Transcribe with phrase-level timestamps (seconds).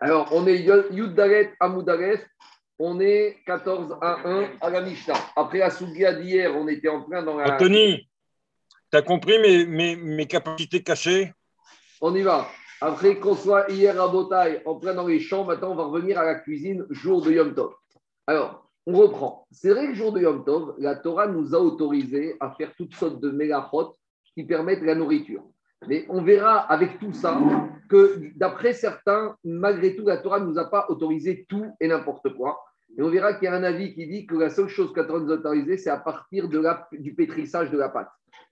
[0.00, 2.20] Alors, on est Yud Dalet Amoudalet,
[2.78, 5.14] on est 14 à 1 à la Mishnah.
[5.36, 7.54] Après la Sougia d'hier, on était en plein dans la.
[7.54, 8.08] Anthony,
[8.90, 11.32] tu as compris mes, mes, mes, capacités cachées?
[12.00, 12.48] On y va.
[12.80, 16.18] Après qu'on soit hier à Botaï, en plein dans les champs, maintenant on va revenir
[16.18, 17.72] à la cuisine, jour de Yom Tov.
[18.26, 19.46] Alors, on reprend.
[19.52, 22.94] C'est vrai que jour de Yom Tov, la Torah nous a autorisé à faire toutes
[22.96, 23.96] sortes de mélachot
[24.34, 25.44] qui permettent la nourriture.
[25.88, 27.38] Mais on verra avec tout ça
[27.88, 32.34] que, d'après certains, malgré tout, la Torah ne nous a pas autorisé tout et n'importe
[32.36, 32.62] quoi.
[32.96, 35.00] Et on verra qu'il y a un avis qui dit que la seule chose que
[35.00, 38.10] nous a autorisé, c'est à partir de du pétrissage de la pâte.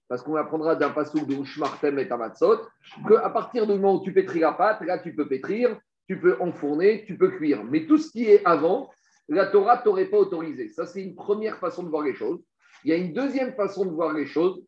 [0.08, 2.58] Parce qu'on apprendra d'un passage de Ushmartem et Tamatzot,
[3.06, 5.78] qu'à partir du moment où tu pétris la pâte, là, tu peux pétrir,
[6.08, 7.62] tu peux enfourner, tu peux cuire.
[7.64, 8.90] Mais tout ce qui est avant,
[9.28, 10.68] la Torah ne t'aurait pas autorisé.
[10.68, 12.42] Ça, c'est une première façon de voir les choses.
[12.84, 14.60] Il y a une deuxième façon de voir les choses,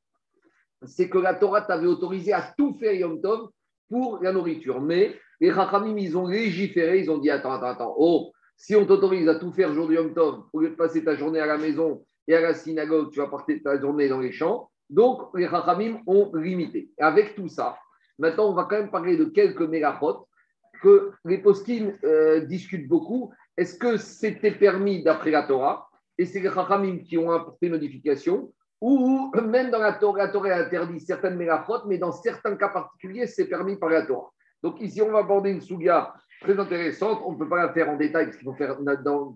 [0.85, 3.49] c'est que la Torah t'avait autorisé à tout faire Yom Tov
[3.89, 4.81] pour la nourriture.
[4.81, 8.87] Mais les Rachamim, ils ont légiféré, ils ont dit attends, attends, attends, oh, si on
[8.87, 11.47] t'autorise à tout faire jour de Yom Tov, au lieu de passer ta journée à
[11.47, 14.71] la maison et à la synagogue, tu vas passer ta journée dans les champs.
[14.89, 16.91] Donc, les Rachamim ont limité.
[16.99, 17.77] Avec tout ça,
[18.19, 20.29] maintenant, on va quand même parler de quelques mégachot
[20.83, 23.33] que les poskim euh, discutent beaucoup.
[23.57, 25.89] Est-ce que c'était permis d'après la Torah?
[26.19, 28.53] Et c'est les Rachamim qui ont apporté une modification
[28.83, 33.29] ou même dans la Torah, la Torah interdit certaines mégafrottes, mais dans certains cas particuliers,
[33.29, 34.33] c'est permis par la Torah.
[34.61, 37.21] Donc ici, on va aborder une souga très intéressante.
[37.25, 38.77] On ne peut pas la faire en détail, parce qu'il faut faire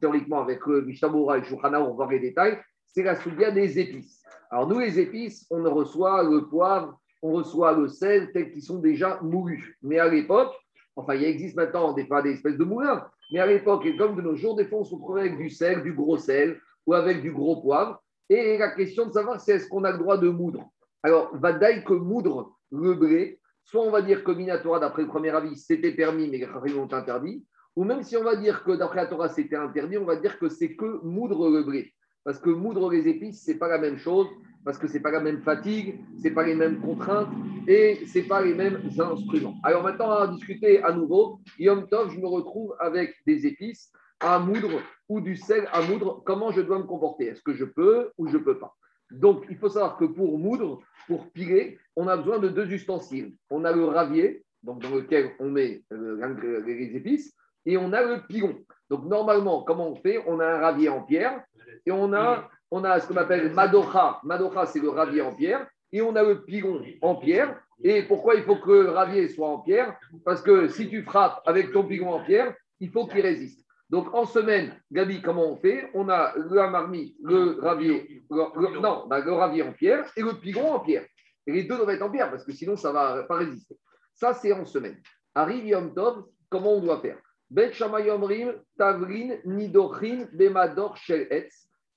[0.00, 2.58] théoriquement avec le Mishabura et Shouchana, on va voir les détails.
[2.86, 4.20] C'est la souga des épices.
[4.50, 8.78] Alors nous, les épices, on reçoit le poivre, on reçoit le sel, tels qu'ils sont
[8.78, 9.78] déjà moulus.
[9.80, 10.56] Mais à l'époque,
[10.96, 14.16] enfin, il existe maintenant des, pas des espèces de moulins, mais à l'époque, et comme
[14.16, 16.94] de nos jours, des fois, on se retrouve avec du sel, du gros sel, ou
[16.94, 18.02] avec du gros poivre.
[18.28, 20.68] Et la question de savoir, c'est est-ce qu'on a le droit de moudre
[21.02, 25.30] Alors, Vadaï que moudre le blé, soit on va dire que Minatora, d'après le premier
[25.30, 27.44] avis, c'était permis, mais les ont interdit,
[27.76, 30.38] ou même si on va dire que d'après la Torah, c'était interdit, on va dire
[30.38, 31.92] que c'est que moudre le blé.
[32.24, 34.26] Parce que moudre les épices, c'est pas la même chose,
[34.64, 37.28] parce que c'est pas la même fatigue, c'est pas les mêmes contraintes
[37.68, 39.54] et c'est pas les mêmes instruments.
[39.62, 41.38] Alors maintenant, on va discuter à nouveau.
[41.60, 46.22] Yom Tov, je me retrouve avec des épices à moudre ou du sel à moudre,
[46.24, 47.26] comment je dois me comporter?
[47.26, 48.74] Est-ce que je peux ou je ne peux pas?
[49.10, 53.34] Donc, il faut savoir que pour moudre, pour piler, on a besoin de deux ustensiles.
[53.50, 57.32] On a le ravier, donc dans lequel on met euh, les épices,
[57.64, 58.58] et on a le pilon.
[58.90, 60.22] Donc, normalement, comment on fait?
[60.26, 61.44] On a un ravier en pierre,
[61.84, 64.20] et on a, on a ce qu'on appelle madocha.
[64.24, 67.60] Madocha, c'est le ravier en pierre, et on a le pilon en pierre.
[67.84, 69.96] Et pourquoi il faut que le ravier soit en pierre?
[70.24, 73.65] Parce que si tu frappes avec ton pilon en pierre, il faut qu'il résiste.
[73.88, 75.90] Donc en semaine, Gabi, comment on fait?
[75.94, 80.72] On a le marmite, le ravier, non, bah, le ravier en pierre et le pigon
[80.72, 81.06] en pierre.
[81.46, 83.78] Et les deux doivent être en pierre parce que sinon ça ne va pas résister.
[84.14, 85.00] Ça, c'est en semaine.
[85.34, 87.18] Arrive Yom Tov, comment on doit faire?
[87.48, 91.48] Bet Shamayomrim, Tavrin, Nidochin, Bemador, Shel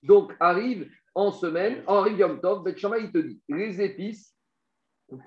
[0.04, 4.36] Donc arrive en semaine, en Yom Tov, Bet il te dit les épices,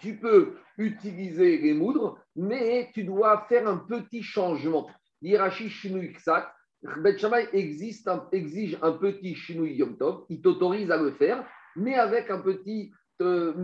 [0.00, 4.88] tu peux utiliser les moudres, mais tu dois faire un petit changement.
[5.22, 6.52] L'Irachi Shinui Ksak,
[6.98, 7.16] Bet
[7.52, 11.46] exige un petit Shinui Yom Tov, il t'autorise à le faire,
[11.76, 13.54] mais avec un petit euh,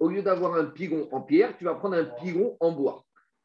[0.00, 3.04] Au lieu d'avoir un pigon en pierre, tu vas prendre un pigon en bois.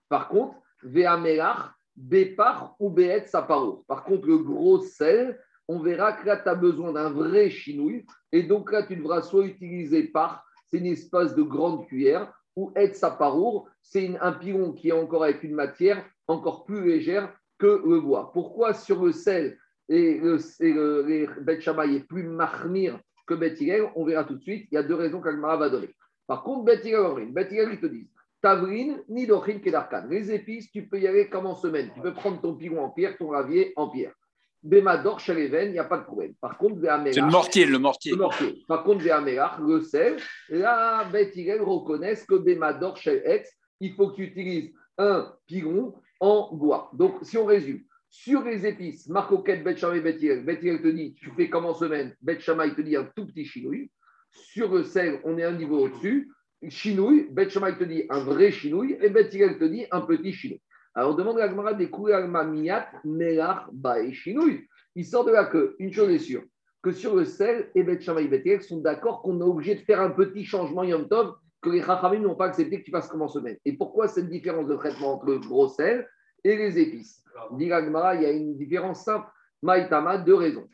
[0.09, 3.83] Par contre, Veamelach, Bepar ou Beet Saparo.
[3.87, 8.05] Par contre, le gros sel, on verra que là, tu as besoin d'un vrai chinouille.
[8.31, 12.73] Et donc là, tu devras soit utiliser par, c'est une espèce de grande cuillère, ou
[12.75, 17.81] et saparour, c'est un pigon qui est encore avec une matière encore plus légère que
[17.85, 18.31] le bois.
[18.33, 19.57] Pourquoi sur le sel
[19.87, 23.55] et, le, les Bet est plus marmire que Bet
[23.95, 24.67] On verra tout de suite.
[24.71, 25.95] Il y a deux raisons qu'Agmara va donner.
[26.25, 28.09] Par contre, Bet Hillel, Bet ils te disent
[28.41, 30.07] Tavrin, ni Dochin, Kedarkan.
[30.09, 31.91] Les épices, tu peux y aller comme en semaine.
[31.93, 34.13] Tu peux prendre ton pigon en pierre, ton ravier en pierre.
[34.67, 36.33] Bémador, veines, il n'y a pas de problème.
[36.41, 36.75] Par contre,
[37.13, 38.11] C'est le mortier, le mortier.
[38.11, 38.65] Le mortier.
[38.67, 40.17] Par contre, Véamelach, le sel,
[40.49, 42.99] là, Bet reconnaissent que Bémador,
[43.79, 46.91] il faut que tu utilises un pigon en bois.
[46.93, 51.49] Donc, si on résume, sur les épices, Marcoquette, Bet Shammai, Bet te dit, tu fais
[51.49, 53.89] comme en semaine, Bet il te dit un tout petit chinouille.
[54.31, 56.29] Sur le sel, on est un niveau au-dessus.
[56.67, 60.61] Chinouille, Bet il te dit un vrai chinouille, et Bet te dit un petit chinouille.
[60.97, 64.67] Alors, demande la Gemara des Miyat, Melar, Bae, chinouille.
[64.95, 66.41] Il sort de là que, une chose est sûre,
[66.81, 70.01] que sur le sel, et Bet Shammai Bet sont d'accord qu'on est obligé de faire
[70.01, 73.21] un petit changement Yom Tov que les Chachamim n'ont pas accepté que tu fasses comme
[73.21, 73.57] en semaine.
[73.63, 76.09] Et pourquoi cette différence de traitement entre le gros sel
[76.43, 77.23] et les épices?
[77.51, 77.73] Dit il y
[78.25, 79.27] a une différence simple.
[79.61, 80.67] Maïtama, deux raisons.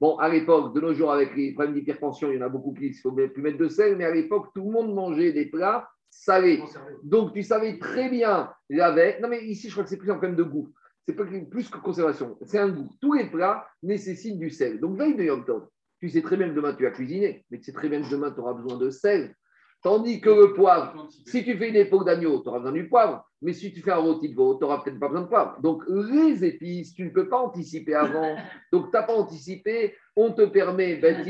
[0.00, 2.74] Bon, à l'époque, de nos jours, avec les problèmes d'hypertension, il y en a beaucoup
[2.80, 5.44] il ne faut plus mettre de sel, mais à l'époque, tout le monde mangeait des
[5.46, 6.62] plats salés.
[7.02, 9.20] Donc, tu savais très bien la veille.
[9.20, 10.72] Non, mais ici, je crois que c'est plus un problème de goût.
[11.06, 12.36] C'est pas plus que conservation.
[12.42, 12.90] C'est un goût.
[13.00, 14.78] Tous les plats nécessitent du sel.
[14.80, 15.68] Donc, veille de Yom Tov,
[16.00, 18.10] tu sais très bien que demain, tu vas cuisiner, mais tu sais très bien que
[18.10, 19.34] demain, tu auras besoin de sel.
[19.82, 23.24] Tandis que le poivre, si tu fais une épaule d'agneau, tu auras besoin du poivre.
[23.40, 25.56] Mais si tu fais un rôti de veau, tu n'auras peut-être pas besoin de poivre.
[25.60, 28.34] Donc, les épices, tu ne peux pas anticiper avant.
[28.72, 29.94] Donc, tu n'as pas anticipé.
[30.16, 31.24] On te permet, ben,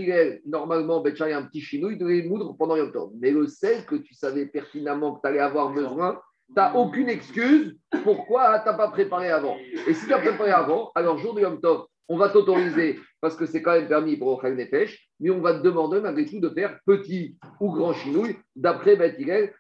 [0.46, 3.10] normalement, ben, un petit chinouille de les moudre pendant Yom Tov.
[3.20, 7.10] Mais le sel que tu savais pertinemment que tu allais avoir besoin, tu n'as aucune
[7.10, 7.78] excuse.
[8.02, 9.56] Pourquoi tu n'as pas préparé avant?
[9.86, 13.36] Et si tu as préparé avant, alors jour de Yom Tov, on va t'autoriser, parce
[13.36, 16.40] que c'est quand même permis pour Ochel Nefesh, mais on va te demander malgré tout
[16.40, 19.18] de faire petit ou grand chinouille, d'après Beth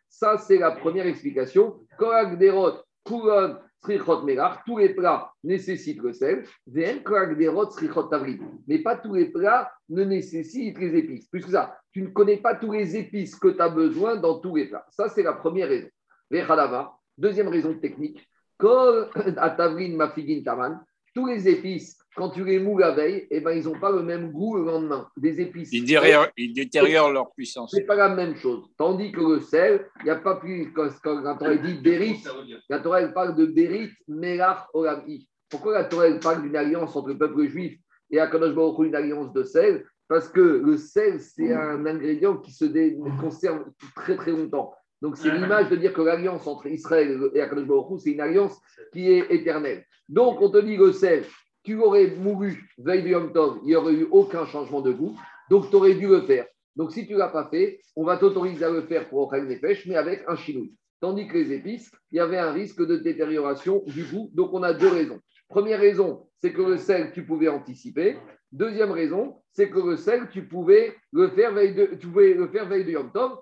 [0.08, 1.80] Ça, c'est la première explication.
[2.38, 6.44] Derot, Koulon, Srichot Melach, tous les plats nécessitent le sel.
[6.66, 8.10] Derot, Srichot.
[8.66, 11.26] Mais pas tous les plats ne nécessitent les épices.
[11.28, 14.40] Plus que ça, tu ne connais pas tous les épices que tu as besoin dans
[14.40, 14.86] tous les plats.
[14.90, 15.88] Ça, c'est la première raison.
[17.16, 18.26] Deuxième raison technique.
[18.58, 20.80] Kol Atavrin Mafigin Taman.
[21.14, 24.02] Tous les épices quand tu les mous la veille, eh ben, ils n'ont pas le
[24.02, 25.08] même goût le lendemain.
[25.16, 25.72] Des épices.
[25.72, 27.70] Ils détériorent, ils détériorent leur puissance.
[27.72, 28.64] C'est pas la même chose.
[28.76, 30.72] Tandis que le sel, il n'y a pas plus.
[30.72, 32.22] Quand, quand, on dit bérit,
[32.68, 35.28] la Torah elle parle de bérit, melach, olami.
[35.48, 37.78] Pourquoi la Torah elle parle d'une alliance entre le peuple juif
[38.10, 39.86] et Akadosh Baruch une alliance de sel?
[40.08, 42.64] Parce que le sel, c'est un ingrédient qui se
[43.20, 43.64] conserve
[43.94, 44.74] très très longtemps.
[45.00, 48.58] Donc, c'est l'image de dire que l'alliance entre Israël et Akadosh Baruch c'est une alliance
[48.92, 49.84] qui est éternelle.
[50.08, 51.24] Donc, on te dit le sel,
[51.68, 55.14] tu aurais mouru veille du Yom Tov, il n'y aurait eu aucun changement de goût.
[55.50, 56.46] Donc, tu aurais dû le faire.
[56.76, 59.44] Donc, si tu ne l'as pas fait, on va t'autoriser à le faire pour Ochel
[59.46, 60.72] Nefesh, mais avec un chinouille.
[61.02, 64.30] Tandis que les épices, il y avait un risque de détérioration du goût.
[64.32, 65.20] Donc, on a deux raisons.
[65.46, 68.16] Première raison, c'est que le sel, tu pouvais anticiper.
[68.50, 72.48] Deuxième raison, c'est que le sel, tu pouvais le faire veille de, tu pouvais le
[72.48, 73.40] faire veille de Yom Tov,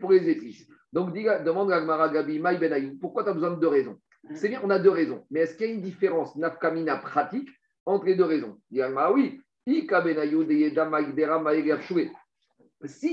[0.00, 0.68] pour les épices.
[0.92, 3.98] Donc, demande à Gabi, Ben pourquoi tu as besoin de deux raisons?
[4.32, 5.24] C'est bien, on a deux raisons.
[5.30, 7.48] Mais est-ce qu'il y a une différence nafkamina pratique
[7.86, 8.58] entre les deux raisons?
[8.96, 9.40] Ah oui.
[9.66, 9.86] Si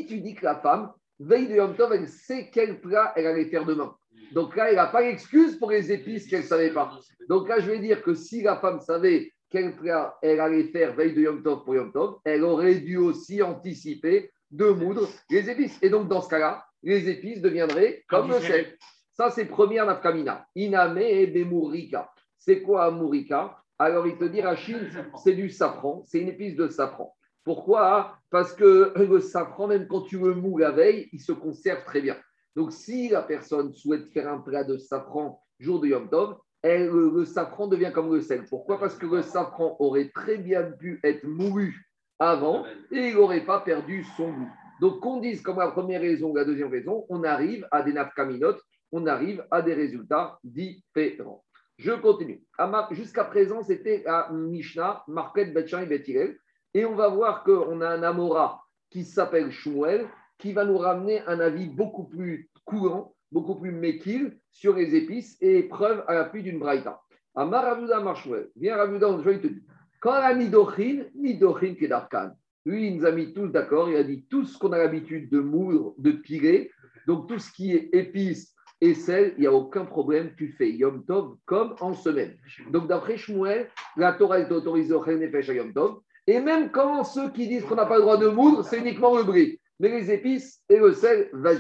[0.05, 3.45] tu dis que la femme, veille de Yom Tov, elle sait quel plat elle allait
[3.45, 3.95] faire demain.
[4.33, 6.97] Donc là, elle n'a pas l'excuse pour les épices qu'elle ne savait pas.
[7.29, 10.93] Donc là, je vais dire que si la femme savait quel plat elle allait faire
[10.95, 15.49] veille de Yom Tov pour Yom Tov, elle aurait dû aussi anticiper de moudre les
[15.49, 15.77] épices.
[15.81, 18.77] Et donc, dans ce cas-là, les épices deviendraient comme le sel.
[19.21, 20.47] Ça, c'est première nafkamina.
[20.55, 22.11] Iname et bemurika.
[22.39, 24.89] C'est quoi amurika Alors, il te dit, Rachid,
[25.23, 27.13] c'est du safran, c'est une épice de safran.
[27.43, 28.17] Pourquoi?
[28.31, 32.01] Parce que le safran, même quand tu le mous la veille, il se conserve très
[32.01, 32.17] bien.
[32.55, 37.23] Donc, si la personne souhaite faire un plat de safran jour de Yom Tov, le
[37.23, 38.45] safran devient comme le sel.
[38.49, 38.79] Pourquoi?
[38.79, 43.59] Parce que le safran aurait très bien pu être moulu avant et il n'aurait pas
[43.59, 44.49] perdu son goût.
[44.79, 47.93] Donc, qu'on dise comme la première raison ou la deuxième raison, on arrive à des
[47.93, 51.43] nafkaminotes on arrive à des résultats différents.
[51.77, 52.43] Je continue.
[52.91, 56.37] Jusqu'à présent, c'était à Mishnah, Market, Betchan et Betirel.
[56.73, 60.07] Et on va voir qu'on a un Amora qui s'appelle Shmuel,
[60.37, 65.37] qui va nous ramener un avis beaucoup plus courant, beaucoup plus méquille sur les épices
[65.41, 67.01] et preuve à l'appui d'une braïta.
[67.35, 68.49] Amar Ravuda Marshmuel.
[68.55, 69.61] Viens Ravuda, je te dire.
[70.01, 72.31] Quand la Nidochin, Nidochin Kedarkan.
[72.65, 73.89] Lui, il nous a mis tous d'accord.
[73.89, 76.71] Il a dit tout ce qu'on a l'habitude de moudre, de piler,
[77.07, 80.71] donc tout ce qui est épices, et celle, il n'y a aucun problème, tu fais
[80.71, 82.35] Yom Tov comme en semaine.
[82.71, 85.99] Donc d'après Shmuel, la Torah est autorisée au Nefesh à Yom Tov.
[86.25, 89.15] Et même quand ceux qui disent qu'on n'a pas le droit de moudre, c'est uniquement
[89.15, 89.59] le bris.
[89.79, 91.59] Mais les épices et le sel, vas-y.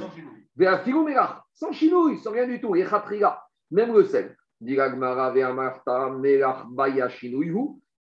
[1.53, 2.75] Sans chinouille, sans rien du tout.
[3.71, 4.35] Même le sel.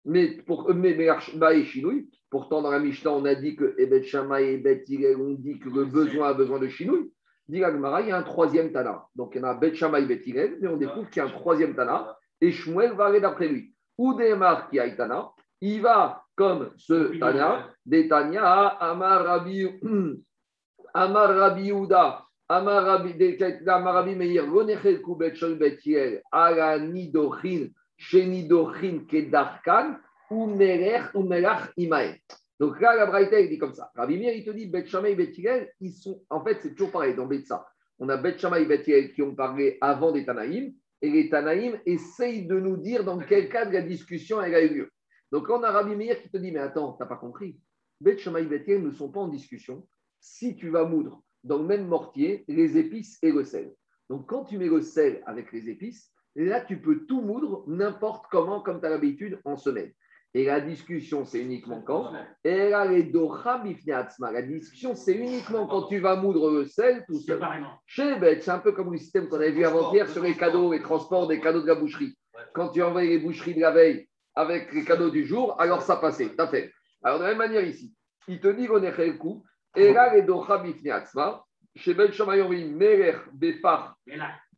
[0.04, 0.72] Mais pour
[2.30, 6.28] Pourtant, dans la Mishnah, on a dit que Shammai et on dit que le besoin
[6.28, 7.10] a besoin de chinouille
[7.58, 9.04] il y a un troisième Tana.
[9.14, 10.22] Donc il y en a Bet Shammai Bet
[10.60, 13.74] mais on découvre qu'il y a un troisième Tana, et Shmuel va aller d'après lui.
[13.98, 15.30] Ou Demar qui a Tana,
[15.60, 19.66] il va comme ce Tana, des Tanya, Amar Rabbi,
[20.94, 25.78] Amar Rabbi Uda, Amar Rabbi Meir, Gonechel Kubet Shol Bet
[26.32, 29.98] Ala Nidochin, Shenidochin Kedarkan,
[30.30, 32.18] ou Melech, ou Melach Imael.
[32.60, 33.90] Donc là, la Braïta, dit comme ça.
[33.96, 35.32] Rabbi Mir, il te dit, Bet Shammai et Bet
[35.80, 37.66] ils sont, en fait, c'est toujours pareil dans Betsa.
[37.98, 41.80] On a Bet Shammai et Bet qui ont parlé avant des Tanaïm, et les Tanaïm
[41.86, 44.90] essayent de nous dire dans quel cadre la discussion a eu lieu.
[45.32, 47.58] Donc on a Rabbi Meir qui te dit, mais attends, tu n'as pas compris.
[47.98, 49.86] Bet Shammai et Bet ne sont pas en discussion
[50.20, 53.74] si tu vas moudre dans le même mortier les épices et le sel.
[54.10, 58.26] Donc quand tu mets le sel avec les épices, là, tu peux tout moudre n'importe
[58.30, 59.92] comment, comme tu as l'habitude, en semaine.
[60.32, 62.12] Et la discussion, c'est uniquement quand
[62.44, 63.10] Et là, les
[64.32, 67.40] La discussion, c'est uniquement quand tu vas moudre le sel tout seul.
[67.86, 71.26] C'est un peu comme le système qu'on avait vu avant-hier sur les cadeaux, les transports
[71.26, 72.16] des cadeaux de la boucherie.
[72.54, 75.96] Quand tu envoies les boucheries de la veille avec les cadeaux du jour, alors ça
[75.96, 76.30] passait.
[76.36, 76.70] T'as fait.
[77.02, 77.92] Alors, de la même manière ici,
[78.28, 79.44] il te dit qu'on est le coup.
[79.74, 80.22] Et là, les
[81.76, 83.96] chez Ben Meler Bepar,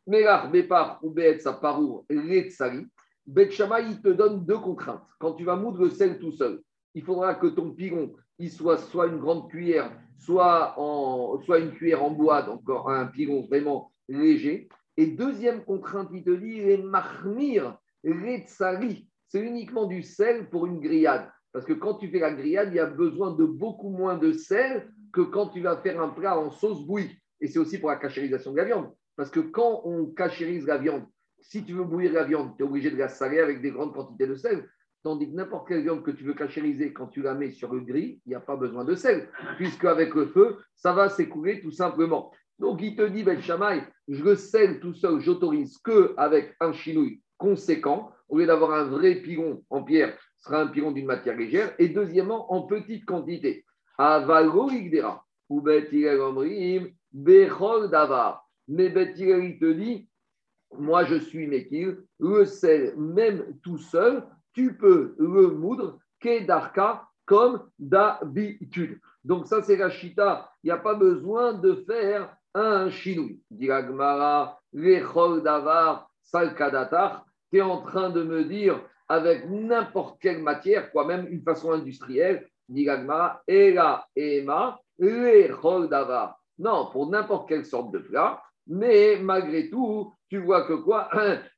[0.07, 2.87] Melar Bepar ou Beet Saparou, Retsali.
[3.33, 5.03] Bet il te donne deux contraintes.
[5.19, 6.61] Quand tu vas moudre le sel tout seul,
[6.95, 11.73] il faudra que ton piron il soit soit une grande cuillère, soit, en, soit une
[11.73, 14.69] cuillère en bois, donc un piron vraiment léger.
[14.97, 20.81] Et deuxième contrainte, il te dit les marmir, les C'est uniquement du sel pour une
[20.81, 21.31] grillade.
[21.53, 24.33] Parce que quand tu fais la grillade, il y a besoin de beaucoup moins de
[24.33, 27.17] sel que quand tu vas faire un plat en sauce bouillie.
[27.41, 28.91] Et c'est aussi pour la cachérisation de la viande.
[29.17, 31.05] Parce que quand on cachérise la viande,
[31.43, 33.93] si tu veux bouillir la viande, tu es obligé de la saler avec des grandes
[33.93, 34.69] quantités de sel.
[35.03, 37.81] Tandis que n'importe quelle viande que tu veux cachériser, quand tu la mets sur le
[37.81, 41.61] gris, il n'y a pas besoin de sel, puisque avec le feu, ça va s'écouler
[41.61, 42.33] tout simplement.
[42.61, 47.21] Donc il te dit, Ben je le sel tout seul, j'autorise que avec un chinouille
[47.37, 51.37] conséquent, au lieu d'avoir un vrai piron en pierre, ce sera un piron d'une matière
[51.37, 53.65] légère, et deuxièmement, en petite quantité.
[55.49, 55.61] Ou
[57.89, 58.49] Davar.
[58.69, 60.09] Mais il te dit,
[60.79, 67.63] moi je suis Mekil, le sel, même tout seul, tu peux le moudre Kedarka comme
[67.79, 69.01] d'habitude.
[69.25, 73.41] Donc ça c'est la chita, il n'y a pas besoin de faire un chinouille.
[73.51, 80.91] Diragmara, Lechol Davar, Salkadatar, tu es en train de me dire avec n'importe quelle matière,
[80.91, 86.39] quoi, même une façon industrielle, Diragmara, Ela, Ema, Lechol Davar.
[86.59, 91.09] Non, pour n'importe quelle sorte de plat, mais malgré tout, tu vois que quoi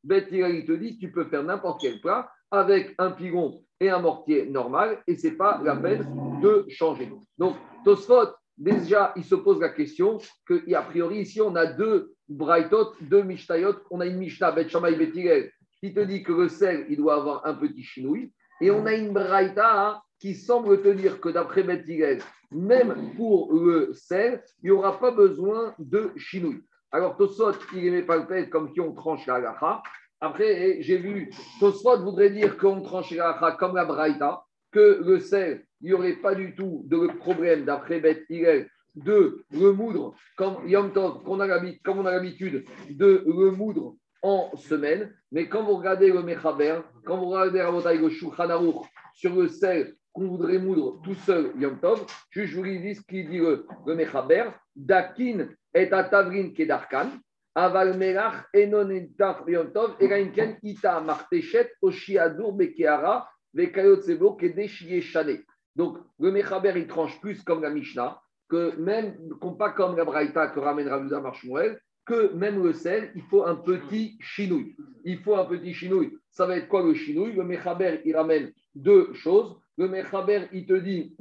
[0.03, 4.01] Beth il te dit tu peux faire n'importe quel plat avec un pigon et un
[4.01, 6.07] mortier normal et ce n'est pas la peine
[6.41, 7.11] de changer.
[7.39, 12.95] Donc, Tosfot, déjà, il se pose la question qu'a priori, ici, on a deux Braithot,
[13.01, 13.75] deux Mishtayot.
[13.91, 14.97] On a une Mishnah, Bet Shammai
[15.81, 18.33] qui te dit que le sel, il doit avoir un petit chinouille.
[18.61, 21.85] Et on a une Braïta qui semble te dire que d'après Bet
[22.51, 26.63] même pour le sel, il n'y aura pas besoin de chinouille.
[26.95, 29.83] Alors, Tosot, il n'aimait pas le fait comme si on tranche la halacha.
[30.21, 35.19] Après, j'ai vu, Tosot voudrait dire qu'on tranche la halacha comme la braïta, que le
[35.19, 38.23] sel, il n'y aurait pas du tout de problème, d'après Beth
[38.95, 44.57] de le moudre comme Yom Tov, a comme on a l'habitude de le moudre en
[44.57, 45.13] semaine.
[45.33, 48.11] Mais quand vous regardez le Mechaber, quand vous regardez le
[49.17, 53.29] sur le sel qu'on voudrait moudre tout seul Yom Tov, je vous dis ce qu'il
[53.29, 54.45] dit le, le Mechaber,
[54.77, 57.11] Dakin et Atavrin Kedarkan,
[57.55, 58.91] Aval Melach Enon
[60.63, 65.43] Ita Martechet, Bekeara, Vekayot Sebo, Kedeshie Shane.
[65.77, 69.17] Donc le Mechaber il tranche plus comme la Mishnah, que même,
[69.59, 73.57] pas comme la Braïta que ramène Ravuda Marshmuel, que même le sel, il faut un
[73.57, 74.77] petit chinouille.
[75.05, 76.19] Il faut un petit chinouille.
[76.31, 77.33] Ça va être quoi le chinouille?
[77.33, 79.57] Le Mechaber, il ramène deux choses.
[79.79, 81.17] Le Mechaber, il te dit,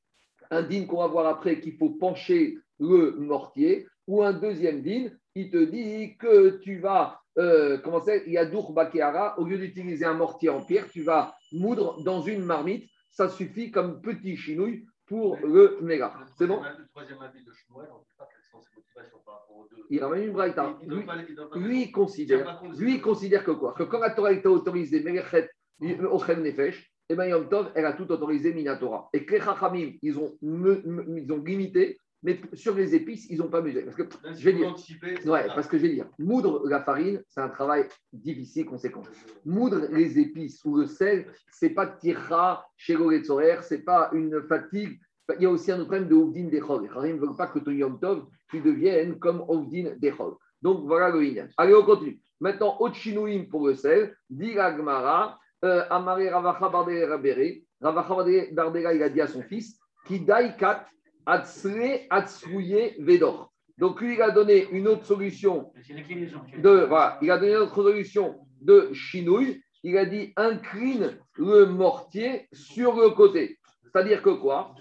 [0.50, 5.16] un dîne qu'on va voir après, qu'il faut pencher le mortier, ou un deuxième dîne,
[5.34, 9.58] il te dit que tu vas, euh, comment c'est, il y a Bakeara, au lieu
[9.58, 14.36] d'utiliser un mortier en pierre, tu vas moudre dans une marmite, ça suffit comme petit
[14.36, 16.12] chinouille pour le méga.
[16.36, 16.60] C'est bon?
[16.62, 19.56] Le troisième avis de Shmuel, on ne sait pas quelles sont ses motivations par rapport
[19.56, 19.82] aux deux.
[19.88, 20.76] Il ramène une braïta.
[21.54, 23.74] Lui, il considère, lui, considère que quoi?
[23.74, 25.48] Que quand la Torah est autorisée, Melechet,
[26.10, 29.08] Ochem Nefesh, et bien Yom Tov, elle a tout autorisé Minatora.
[29.12, 33.48] Et que les Chachamim, ils ont, ils ont limité, mais sur les épices, ils n'ont
[33.48, 33.84] pas mesuré.
[33.84, 34.02] Parce que,
[34.36, 34.74] je vais dire,
[35.26, 39.02] ouais, parce que je vais dire, moudre la farine, c'est un travail difficile, conséquent.
[39.44, 44.98] Moudre les épices ou le sel, c'est pas tira chez ce c'est pas une fatigue.
[45.36, 46.88] Il y a aussi un autre problème de Ovdin Dechol.
[47.00, 50.34] Les ne veulent pas que ton Yom Tov, tu deviennes comme Ovdin Dechol.
[50.60, 51.46] Donc voilà le Inyan.
[51.56, 52.18] Allez, on continue.
[52.40, 57.06] Maintenant, Ochinouim pour le sel, dit Gmara, euh, Amare Ravacha Bardé
[57.80, 60.86] il a dit à son fils, qui kat
[62.98, 63.52] Vedor.
[63.78, 65.72] Donc lui, il a donné une autre solution
[66.58, 69.62] de, voilà, il a donné une autre solution de chinouille.
[69.82, 73.58] Il a dit incline le mortier sur le côté.
[73.82, 74.74] C'est-à-dire que quoi?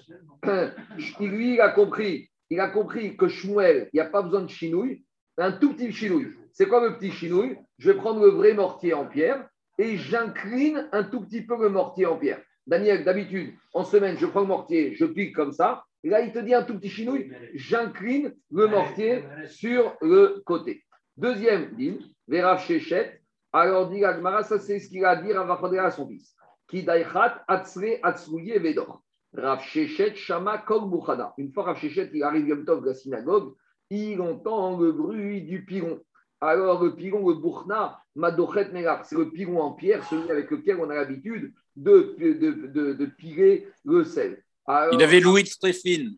[1.20, 4.50] Lui, il a compris, il a compris que Shmuel, il n'y a pas besoin de
[4.50, 5.06] chinouille,
[5.38, 6.34] un tout petit chinouille.
[6.52, 7.58] C'est quoi le petit chinouille?
[7.78, 9.48] Je vais prendre le vrai mortier en pierre
[9.78, 12.42] et j'incline un tout petit peu le mortier en pierre.
[12.68, 15.85] Daniel, d'habitude, en semaine, je prends le mortier, je pique comme ça.
[16.06, 20.84] Et là, il te dit un tout petit chinouille, j'incline le mortier sur le côté.
[21.18, 21.98] Deuxième dit,
[22.28, 23.22] Vera Shechet.
[23.52, 26.36] Alors, dit Agmara, ça c'est ce qu'il a à dire à son fils.
[26.68, 29.02] Kidaichat Atzrouye Vedor.
[29.34, 31.34] Rav Shechet Shama Bukhana.
[31.40, 33.56] Une fois Rav Shechet, il arrive Yom Tov de la synagogue,
[33.90, 36.00] il entend le bruit du piron.
[36.40, 40.78] Alors, le piron, le Bukhna, Madochet Melar, c'est le piron en pierre, celui avec lequel
[40.80, 44.44] on a l'habitude de, de, de, de, piler le sel.
[44.68, 46.16] Alors, il avait l'ouïe très fine,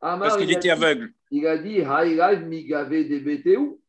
[0.00, 1.12] Amar, parce qu'il était dit- aveugle.
[1.30, 1.82] Il a dit.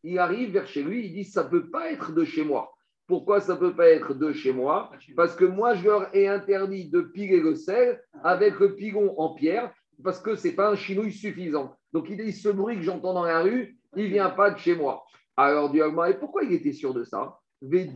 [0.04, 2.74] Il arrive vers chez lui, il dit, ça ne peut pas être de chez moi.
[3.08, 4.92] Pourquoi ça ne peut pas être de chez moi?
[5.16, 9.34] Parce que moi, je leur ai interdit de piler le sel avec le pilon en
[9.34, 9.72] pierre,
[10.04, 11.76] parce que ce n'est pas un chinouille suffisant.
[11.94, 14.60] Donc, il dit, ce bruit que j'entends dans la rue, il ne vient pas de
[14.60, 15.04] chez moi.
[15.36, 17.40] Alors, du et pourquoi il était sûr de ça?
[17.62, 17.96] Peut-être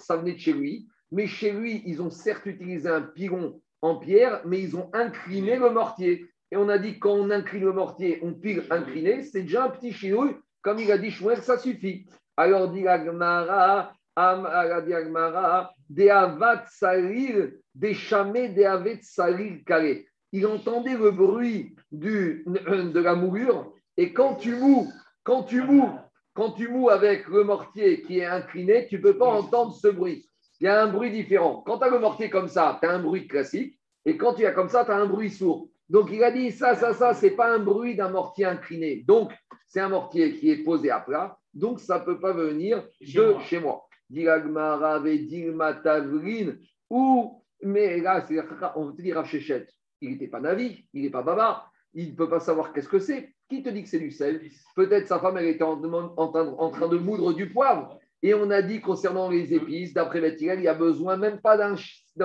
[0.00, 3.96] ça venait de chez lui, mais chez lui, ils ont certes utilisé un pilon en
[3.96, 6.26] pierre, mais ils ont incliné le mortier.
[6.50, 9.68] Et on a dit quand on incline le mortier, on pile incliné, c'est déjà un
[9.68, 12.06] petit chinouille, comme il a dit Shmuel, ça suffit.
[12.38, 20.08] Alors dit Agmara, Agmara, des avat salir, des chamés, des avet salir calé.
[20.32, 24.90] Il entendait le bruit du, de la moulure, et quand tu mous,
[25.24, 25.90] quand tu mous,
[26.32, 29.88] quand tu mous avec le mortier qui est incliné, tu ne peux pas entendre ce
[29.88, 30.26] bruit.
[30.64, 31.62] Il y a un bruit différent.
[31.66, 33.78] Quand tu as le mortier comme ça, tu as un bruit classique.
[34.06, 35.68] Et quand tu as comme ça, tu as un bruit sourd.
[35.90, 39.04] Donc il a dit ça, ça, ça, c'est pas un bruit d'un mortier incliné.
[39.06, 39.30] Donc
[39.66, 41.36] c'est un mortier qui est posé à plat.
[41.52, 43.40] Donc ça ne peut pas venir Chez de moi.
[43.42, 43.86] chez moi.
[44.08, 46.54] Dilagmara Dilma Tavrin
[46.88, 48.38] ou mais là c'est
[48.76, 49.28] on te dit Rav
[50.00, 52.98] il n'était pas navi, il n'est pas baba, il ne peut pas savoir qu'est-ce que
[52.98, 53.34] c'est.
[53.50, 54.40] Qui te dit que c'est du sel?
[54.74, 57.98] Peut-être sa femme elle était en, en train- en train de moudre du poivre.
[58.24, 61.58] Et on a dit concernant les épices, d'après Bethilel, il y a besoin même pas
[61.58, 61.76] d'un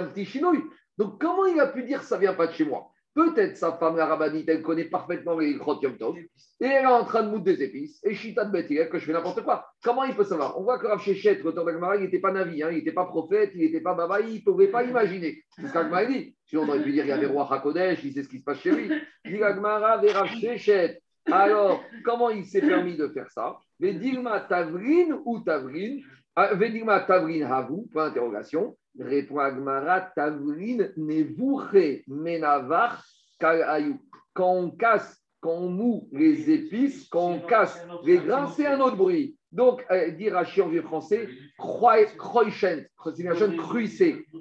[0.06, 0.64] petit chinouille.
[0.98, 2.90] Donc comment il a pu dire ça vient pas de chez moi?
[3.14, 6.28] Peut-être sa femme, la rabbinite, elle connaît parfaitement les grottes Yom Tov, et
[6.62, 9.12] elle est en train de moudre des épices, et Chita de Bethilel, que je fais
[9.12, 9.66] n'importe quoi.
[9.84, 10.58] Comment il peut savoir?
[10.58, 13.06] On voit que Rav Shechet, l'auteur d'Agmara, il n'était pas navi, hein, il n'était pas
[13.06, 15.44] prophète, il n'était pas baba, il ne pouvait pas imaginer.
[15.50, 16.34] C'est ce qu'Agmara dit.
[16.46, 18.44] Sinon, on aurait pu dire il y avait roi Hakodesh, il sait ce qui se
[18.44, 18.90] passe chez lui.
[19.26, 21.02] Dit Agmara, Rav Shechet.
[21.26, 23.58] Alors, comment il s'est permis de faire ça?
[23.80, 26.00] Vedigma Tavrin ou Tavrin?
[26.36, 28.78] Ah, Vedigma Tavrin Havu, point d'interrogation.
[29.00, 33.04] Répond Agmara, Tavrin Nevouche Menavar
[33.40, 34.00] Kal Ayou.
[34.34, 38.80] Quand on casse, quand on moue les épices, quand on casse les grains, c'est un
[38.80, 39.38] autre bruit.
[39.52, 42.88] Donc, euh, dire Rachi en vieux français, c'est.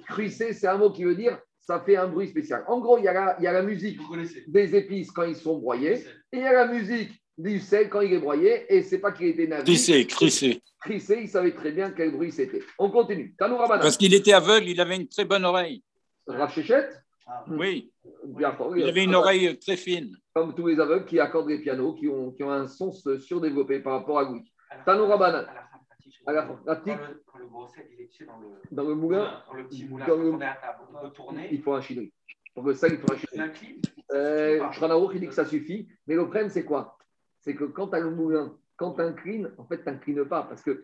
[0.07, 2.63] Cruissée, c'est un mot qui veut dire ça fait un bruit spécial.
[2.67, 3.99] En gros, il y a la, il y a la musique
[4.47, 8.01] des épices quand ils sont broyés, et il y a la musique du sel quand
[8.01, 9.65] il est broyé, et c'est pas qu'il était navi.
[9.65, 10.63] Crissé, crissé.
[10.81, 12.63] Crissé, il savait très bien quel bruit c'était.
[12.79, 13.35] On continue.
[13.37, 15.83] Parce qu'il était aveugle, il avait une très bonne oreille.
[16.25, 16.89] Rav Shechet,
[17.47, 17.91] Oui,
[18.25, 20.15] bien fort, il avait une oreille très fine.
[20.33, 23.77] Comme tous les aveugles qui accordent les pianos, qui ont, qui ont un son surdéveloppé
[23.79, 24.51] par rapport à Louis.
[24.87, 25.45] Tanou Rabanan.
[26.29, 28.37] À la fin pratique, Quand le, quand le gros sel, il est tu sais, dans
[28.37, 31.01] le, dans le moulin, dans le petit moulin, dans le- on est à table, on
[31.01, 32.13] peut tourner, il faut un chinouille.
[32.53, 33.81] Pour que ça, il faut un incline.
[34.11, 34.59] Euh,
[35.13, 35.87] il dit que ça suffit.
[36.05, 36.97] Mais le problème, c'est quoi?
[37.39, 40.43] C'est que quand tu as le moulin, quand tu inclines, en fait, tu n'inclines pas.
[40.43, 40.83] Parce que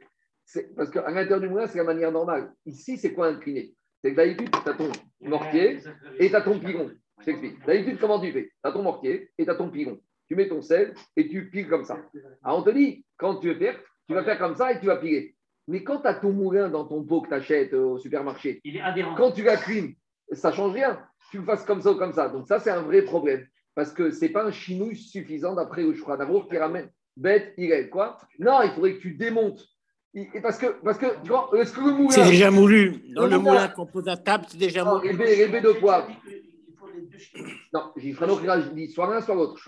[0.75, 2.53] parce qu'à l'intérieur du moulin, c'est la manière normale.
[2.65, 3.75] Ici, c'est quoi incliner?
[4.01, 5.79] C'est que d'habitude, tu as ton mortier
[6.19, 6.91] et tu as ton pilon.
[7.19, 7.63] Je t'explique.
[7.65, 8.45] D'habitude, comment tu fais?
[8.45, 9.99] Tu as ton mortier et tu as ton pilon.
[10.27, 11.99] Tu mets ton sel et tu piles comme ça.
[12.43, 14.85] Alors, on te dit, quand tu veux faire, tu vas faire comme ça et tu
[14.85, 15.34] vas piler.
[15.67, 18.77] Mais quand tu as ton moulin dans ton pot que tu achètes au supermarché, Il
[18.77, 19.15] est adhérent.
[19.15, 19.87] quand tu la clean,
[20.31, 20.99] ça change rien.
[21.31, 22.29] Tu le fasses comme ça ou comme ça.
[22.29, 23.45] Donc ça, c'est un vrai problème.
[23.73, 27.71] Parce que ce n'est pas un chinouille suffisant d'après choix d'amour qui ramène bête, il
[27.71, 28.17] est quoi?
[28.39, 29.65] Non, il faudrait que tu démontes.
[30.13, 32.09] Et Parce que, parce que, tu vois, est-ce que le moulin...
[32.09, 33.03] C'est déjà moulu.
[33.13, 33.51] Dans Le le moulin.
[33.53, 35.13] moulin qu'on pose à table, c'est déjà moulu.
[35.13, 36.07] baies de poivre.
[36.25, 37.53] Il faut les deux chinouilles.
[37.73, 39.59] Non, j'ai dit soit l'un, soit l'autre.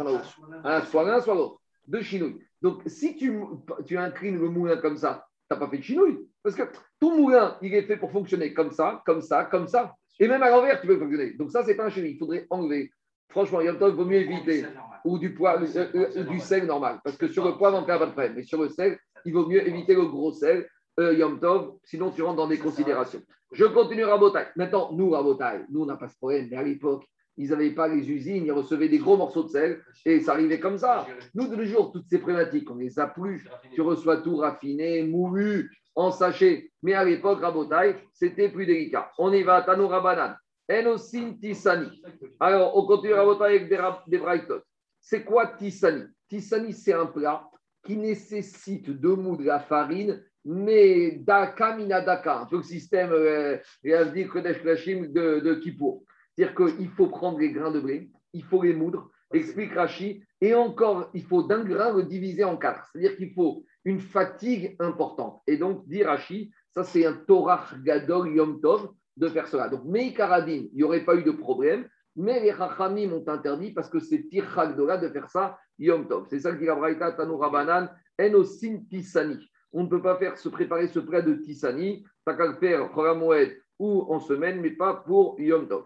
[0.64, 1.60] Hein, soit l'un, soit l'autre.
[1.86, 2.38] Deux chinouilles.
[2.62, 3.42] Donc, si tu,
[3.86, 6.20] tu inclines le moulin comme ça, n'as pas fait de chinouille.
[6.44, 6.64] Parce que
[7.00, 9.96] ton moulin, il est fait pour fonctionner comme ça, comme ça, comme ça.
[10.20, 11.34] Et même à l'envers, tu peux fonctionner.
[11.34, 12.12] Donc, ça, c'est pas un chinouille.
[12.12, 12.92] Il faudrait enlever.
[13.30, 14.62] Franchement, il vaut mieux éviter.
[14.62, 15.00] C'est normal.
[15.06, 17.00] Ou du, poivre, euh, euh, du sel normal.
[17.04, 18.34] Parce que sur le poivre, on perd pas de problème.
[18.36, 20.68] Mais sur le sel, il vaut mieux éviter le gros sel,
[21.00, 23.22] euh, Yom Tov, sinon tu rentres dans des considérations.
[23.52, 24.46] Je continue Rabotai.
[24.56, 26.48] Maintenant, nous, Rabotai, nous, on n'a pas ce problème.
[26.50, 27.06] Mais à l'époque,
[27.38, 30.60] ils n'avaient pas les usines, ils recevaient des gros morceaux de sel et ça arrivait
[30.60, 31.06] comme ça.
[31.36, 33.48] Nous, de nos jours, toutes ces problématiques, on les a plus.
[33.74, 36.72] Tu reçois tout raffiné, moulu, en sachet.
[36.82, 39.12] Mais à l'époque, Rabotai, c'était plus délicat.
[39.18, 40.36] On y va, Tano Rabanan.
[40.70, 42.02] Enosin Tissani.
[42.40, 44.22] Alors, on continue Rabotai avec des, des.
[45.00, 47.48] C'est quoi Tissani Tissani, c'est un plat
[47.86, 53.12] qui nécessite de mou de la farine, mais daka mina daka, un peu le système
[53.12, 56.04] euh, de, de Kippour.
[56.38, 60.54] C'est-à-dire qu'il faut prendre les grains de blé, il faut les moudre, explique Rashi, et
[60.54, 62.88] encore, il faut d'un grain le diviser en quatre.
[62.92, 65.42] C'est-à-dire qu'il faut une fatigue importante.
[65.48, 69.68] Et donc, dit Rashi, Ça, c'est un Torah Gadol Yom Tov de faire cela.
[69.68, 73.90] Donc, Meikaradin, il n'y aurait pas eu de problème, mais les Chachamim ont interdit parce
[73.90, 76.28] que c'est Tir Chagdola de faire ça Yom Tov.
[76.30, 79.40] C'est ça que dit la Braïta Tanoura Banan, Enosin Tisani.
[79.72, 82.58] On ne peut pas faire se préparer ce plat de Tisani, t'as qu'à le
[83.80, 85.84] ou en semaine, mais pas pour Yom Tov.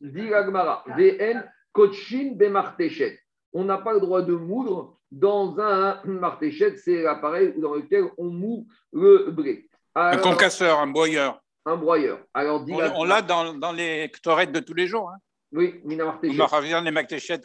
[0.00, 3.18] Dit l'Agmara, VN Kochin Bemartechet.
[3.52, 8.26] On n'a pas le droit de moudre dans un martéchet, c'est l'appareil dans lequel on
[8.30, 9.68] moud le blé.
[9.94, 11.40] Un concasseur, un broyeur.
[11.64, 12.18] un broyeur.
[12.34, 15.10] Alors, On, la- on l'a dans, dans les ktorettes de tous les jours.
[15.10, 15.16] Hein.
[15.52, 16.36] Oui, Mina On martéchet.
[16.36, 16.90] me revient les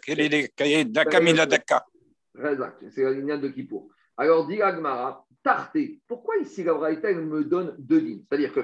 [0.10, 1.86] est les d'Aka, Mila Daka.
[2.90, 3.90] C'est la lignane de Kippour.
[4.18, 6.02] Alors, dit Agmara, Tarté.
[6.08, 8.24] Pourquoi ici la Braïta, elle me donne deux lignes?
[8.30, 8.62] C'est-à-dire que,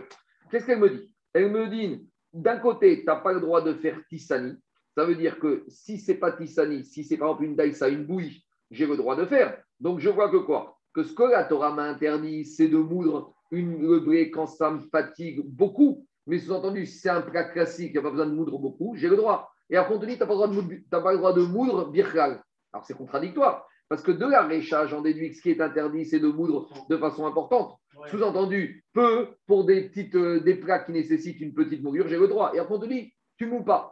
[0.49, 1.13] qu'est-ce qu'elle me dit?
[1.33, 4.53] Elle me dit, d'un côté, tu n'as pas le droit de faire Tissani.
[4.95, 8.05] Ça veut dire que si c'est pas Tissani, si c'est par exemple une daïsa, une
[8.05, 9.61] bouillie, j'ai le droit de faire.
[9.79, 10.77] Donc, je vois que quoi?
[10.93, 14.81] Que ce que la Torah m'a interdit, c'est de moudre une, le quand ça me
[14.91, 16.05] fatigue beaucoup.
[16.25, 18.95] Mais sous-entendu, si c'est un plat classique, il n'y a pas besoin de moudre beaucoup,
[18.95, 19.49] j'ai le droit.
[19.69, 22.43] Et tu n'as pas, le droit de moudre- t'as pas le droit de moudre birchal.
[22.73, 23.67] Alors, c'est contradictoire.
[23.89, 26.67] Parce que de la réchage, j'en déduis que ce qui est interdit, c'est de moudre
[26.89, 27.77] de façon importante.
[28.07, 32.27] Sous-entendu, peu pour des, petites, euh, des plats qui nécessitent une petite moulure, j'ai le
[32.27, 32.51] droit.
[32.53, 33.91] Et à contenu, tu moules pas.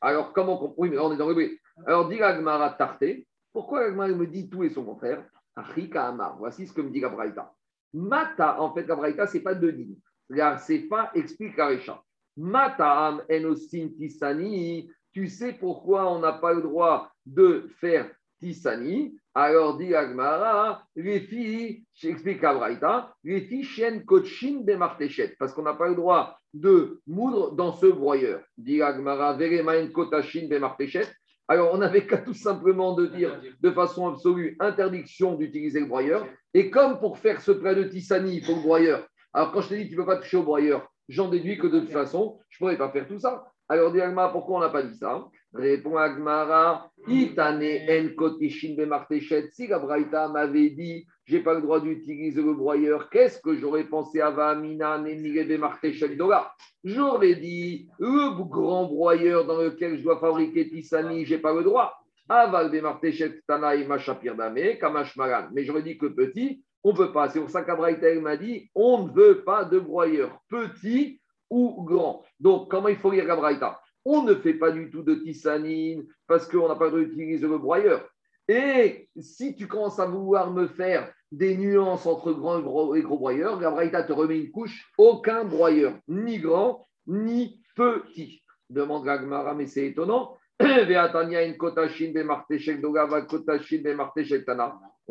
[0.00, 1.58] Alors, comment qu'on- Oui, mais là, on est dans le blé.
[1.86, 3.26] Alors, dit l'Agmara Tarté.
[3.52, 5.24] Pourquoi l'Agmara me dit tout et son contraire?
[5.56, 6.36] Achika Amar.
[6.38, 7.52] Voici ce que me dit la Braïta.
[7.92, 9.96] Mata, en fait, la Braïta, ce n'est pas deux lignes.
[10.28, 12.00] La pas explique la Récha.
[12.36, 14.88] Mata am enosin tisani.
[15.12, 18.08] Tu sais pourquoi on n'a pas le droit de faire
[18.40, 25.52] tisani Alors, dit l'Agmara, les filles, j'explique la Braïta, les filles kochin des martéchettes, parce
[25.52, 28.42] qu'on n'a pas le droit de moudre dans ce broyeur.
[28.58, 31.14] Dit l'Agmara, veremain kotachin des martéchettes.
[31.46, 36.26] Alors, on n'avait qu'à tout simplement de dire de façon absolue interdiction d'utiliser le broyeur.
[36.54, 39.06] Et comme pour faire ce plat de tisani, il faut le broyeur.
[39.32, 41.58] Alors, quand je te dis que tu ne peux pas toucher au broyeur, j'en déduis
[41.58, 43.44] que de toute façon, je ne pourrais pas faire tout ça.
[43.68, 45.24] Alors, dit Agmara, pourquoi on n'a pas dit ça?
[45.52, 49.50] Répond Agmara, Itane en kotishin bemartechet.
[49.50, 53.84] Si la Braïta m'avait dit, j'ai pas le droit d'utiliser le broyeur, qu'est-ce que j'aurais
[53.84, 56.52] pensé à Vamina, Nemire bemartechet dola
[56.84, 61.94] J'aurais dit, le grand broyeur dans lequel je dois fabriquer Tissani, j'ai pas le droit.
[62.28, 65.48] Aval bemartechet tanaï machapir dame, kamash malan.
[65.52, 67.28] Mais j'aurais dit que petit, on ne peut pas.
[67.28, 72.22] C'est pour ça qu'Abraïta m'a dit, on ne veut pas de broyeur, petit ou grand.
[72.38, 76.06] Donc, comment il faut lire la Braïta On ne fait pas du tout de tissanine
[76.26, 78.08] parce qu'on n'a pas le d'utiliser le broyeur.
[78.48, 82.58] Et si tu commences à vouloir me faire des nuances entre grand
[82.96, 88.42] et gros, broyeurs, la Braïta te remet une couche, aucun broyeur, ni grand, ni petit.
[88.68, 90.36] Demande la Gemara, mais c'est étonnant.
[90.60, 90.64] On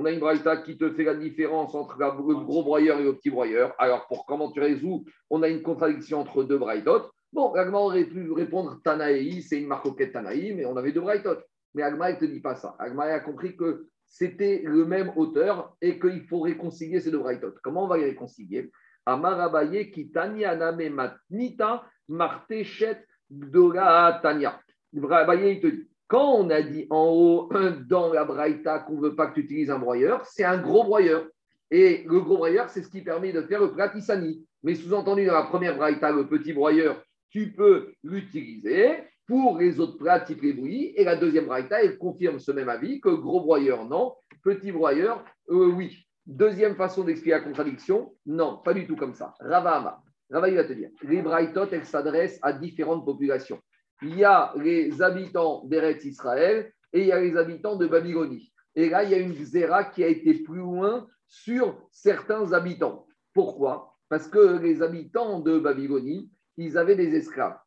[0.05, 3.29] a une braïta qui te fait la différence entre le gros broyeur et le petit
[3.29, 3.73] broyeur.
[3.77, 7.11] Alors, pour comment tu résous, on a une contradiction entre deux braïtotes.
[7.31, 11.45] Bon, Agma aurait pu répondre Tanaï, c'est une marcoquette Tanaï, mais on avait deux braïtotes.
[11.75, 12.75] Mais Agma, ne te dit pas ça.
[12.79, 17.59] Agma a compris que c'était le même auteur et qu'il faut réconcilier ces deux braïtotes.
[17.61, 18.71] Comment on va les réconcilier?
[19.05, 24.59] Amarabaye qui tanya name matnita martechet gdola tanya.
[24.95, 27.49] Abaye, il te dit, quand on a dit en haut
[27.87, 30.83] dans la braïta qu'on ne veut pas que tu utilises un broyeur, c'est un gros
[30.83, 31.27] broyeur.
[31.69, 34.43] Et le gros broyeur, c'est ce qui permet de faire le plat Tissani.
[34.63, 39.97] Mais sous-entendu, dans la première braïta, le petit broyeur, tu peux l'utiliser pour les autres
[39.97, 40.93] plats type les bouillies.
[40.95, 44.15] Et la deuxième braïta, elle confirme ce même avis que gros broyeur, non.
[44.43, 46.07] Petit broyeur, euh, oui.
[46.25, 49.33] Deuxième façon d'expliquer la contradiction, non, pas du tout comme ça.
[49.39, 50.01] Ravama.
[50.31, 53.59] Rava, il va te dire, les braïtotes, elles s'adressent à différentes populations.
[54.03, 58.53] Il y a les habitants d'Eretz Israël et il y a les habitants de Babylonie.
[58.75, 63.07] Et là, il y a une zéra qui a été plus loin sur certains habitants.
[63.33, 63.95] Pourquoi?
[64.07, 66.31] Parce que les habitants de Babylonie,
[66.65, 67.57] ils avaient des esclaves.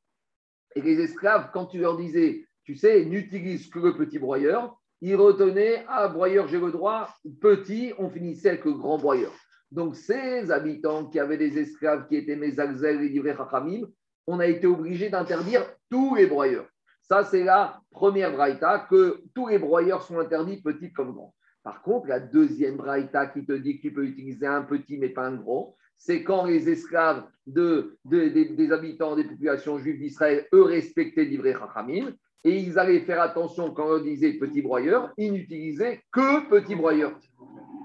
[0.74, 5.16] Et les esclaves, quand tu leur disais, tu sais, n'utilise que le petit broyeur, ils
[5.16, 7.08] retenaient, ah, broyeur, j'ai le droit,
[7.40, 9.32] petit, on finissait avec le grand broyeur.
[9.70, 13.86] Donc, ces habitants qui avaient des esclaves qui étaient Mezalzel et livrés Chachamim,
[14.26, 16.68] on a été obligé d'interdire tous les broyeurs.
[17.02, 21.34] Ça, c'est la première braïta, que tous les broyeurs sont interdits, petits comme grands.
[21.62, 25.08] Par contre, la deuxième braïta qui te dit que tu peux utiliser un petit mais
[25.08, 30.00] pas un gros, c'est quand les esclaves de, de- des- des habitants des populations juives
[30.00, 32.06] d'Israël, eux, respectaient livré Chachamim,
[32.44, 37.12] et ils allaient faire attention quand on disait petit broyeur, ils n'utilisaient que petit broyeur.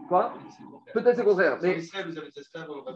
[0.07, 0.33] Quoi?
[0.93, 1.59] Peut-être c'est le contraire.
[1.61, 1.77] Mais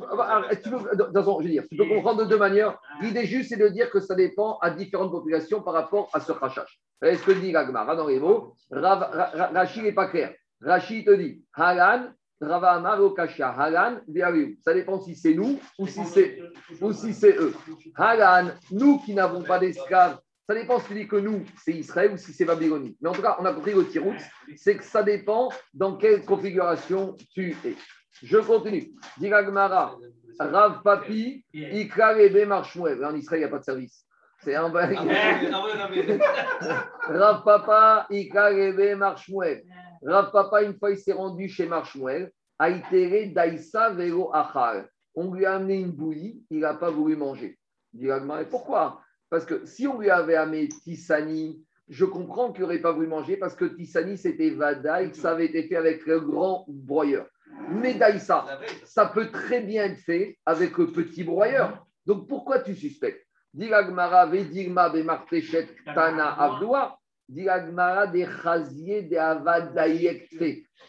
[0.09, 2.79] ah ah, tu peux, je veux dire, tu peux comprendre de deux manières.
[3.01, 6.31] L'idée juste, c'est de dire que ça dépend à différentes populations par rapport à ce
[6.31, 6.79] rachage.
[7.03, 8.55] Est-ce que dit l'Agmara dans les mots?
[8.71, 10.33] Rachid n'est pas clair.
[10.61, 12.09] Rachid te dit Halan,
[12.41, 13.99] Rava Amar Okasha, Halan.
[14.63, 16.39] Ça dépend si c'est nous ou si c'est
[16.81, 17.53] ou si c'est eux.
[17.95, 22.11] Halan, nous qui n'avons pas d'esclaves, ça dépend si tu dis que nous, c'est Israël
[22.11, 22.97] ou si c'est Babylonie.
[22.99, 24.17] Mais en tout cas, on a compris le tirout,
[24.57, 27.75] c'est que ça dépend dans quelle configuration tu es.
[28.23, 28.91] Je continue.
[29.17, 29.95] Diragmara,
[30.39, 33.05] Rav Papi, Ikra Rebe Marshmuel.
[33.05, 34.05] En Israël, il n'y a pas de service.
[34.43, 39.63] C'est un ouais, ah Rav Papa, Ikra Rebe Marshmuel.
[40.03, 42.31] Rav Papa, une fois, il s'est rendu chez Marshmuel.
[42.57, 44.87] Aïtere Daïsa Velo Achal.
[45.15, 47.57] On lui a amené une bouillie, il n'a pas voulu manger.
[47.93, 49.01] Diragmara, pourquoi?
[49.29, 53.35] Parce que si on lui avait amené Tissani, je comprends qu'il n'aurait pas voulu manger
[53.35, 57.27] parce que Tissani, c'était Vada et que ça avait été fait avec le grand broyeur.
[57.69, 58.45] Mais Daïsa,
[58.85, 61.85] ça peut très bien être fait avec le petit broyeur.
[62.05, 63.25] Donc pourquoi tu suspectes?
[63.53, 64.91] Diragmara vedigma
[65.93, 66.97] tana avdoua.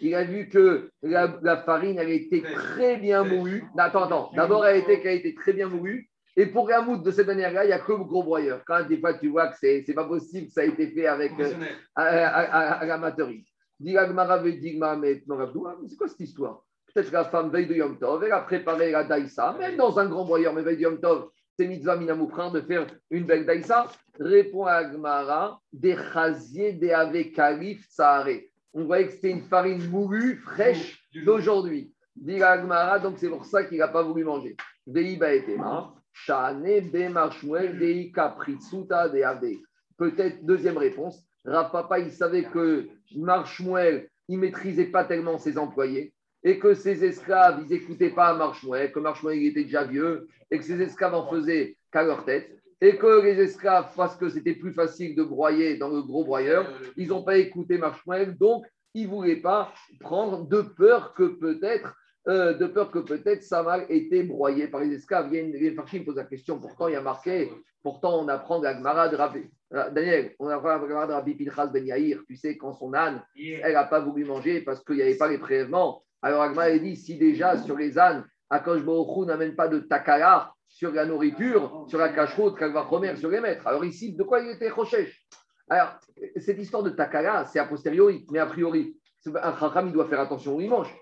[0.01, 3.65] Il a vu que la, la farine avait été très bien moulue.
[3.79, 4.31] Attends, attends.
[4.35, 6.09] D'abord, elle a été, qu'elle a été très bien moulue.
[6.37, 8.63] Et pour la moudre de cette manière-là, il n'y a que le gros broyeur.
[8.67, 11.07] Quand des fois, tu vois que c'est n'est pas possible que ça a été fait
[11.07, 11.53] avec euh,
[11.95, 13.45] à, à, à- à l'amateurisme.
[13.79, 15.77] Vedigma mais non, Avdoua.
[15.83, 16.63] Mais c'est quoi cette histoire?
[16.95, 19.99] Peut-être que la femme veille de Yom Tov, elle a préparé la daïsa, même dans
[19.99, 23.47] un grand broyeur, mais veille de Yom Tov, c'est mitzvah minamoufrin de faire une belle
[23.47, 23.87] daïsa.
[24.19, 28.41] Répond à Agmara, des chasiers, des avekalif tsahare.
[28.75, 31.93] On voyait que c'était une farine moulue, fraîche d'aujourd'hui.
[32.17, 34.57] Dit Agmara, donc c'est pour ça qu'il n'a pas voulu manger.
[34.87, 39.59] Deiba etema, shane be marshmuel, dei kapritsuta de ave.
[39.97, 46.15] Peut-être, deuxième réponse, Rapapa, il savait que Marshmuel, il ne maîtrisait pas tellement ses employés
[46.45, 50.59] et que ses esclaves, ils n'écoutaient pas Marshmuel, que Marshmuel il était déjà vieux, et
[50.59, 52.51] que ses esclaves en faisaient qu'à leur tête,
[52.81, 56.69] et que les esclaves, parce que c'était plus facile de broyer dans le gros broyeur,
[56.97, 61.97] ils n'ont pas écouté Marshmuel, donc ils ne voulaient pas prendre de peur que peut-être,
[62.29, 65.29] euh, de peur que peut-être ça a été broyé par les esclaves.
[65.33, 67.51] Il y a une, posent la question, pourtant il y a marqué,
[67.83, 69.45] pourtant on apprend de la Gemara de Rabbi.
[69.75, 72.93] Euh, Daniel, on apprend la Gemara de Rabbi Pinchas Ben Yair, tu sais, quand son
[72.95, 76.03] âne, elle n'a pas voulu manger parce qu'il n'y avait pas les prélèvements.
[76.23, 79.81] Alors Agma a dit, si déjà sur les ânes, Akash Baruch Hu n'amène pas de
[79.81, 83.67] takala sur la nourriture, sur la cacheroute, kalvachomer, sur les maîtres.
[83.67, 85.27] Alors ici, de quoi il était Rochesh
[85.69, 85.99] Alors,
[86.37, 90.21] cette histoire de takala, c'est a posteriori, mais a priori, un chacham, il doit faire
[90.21, 90.95] attention où il mange.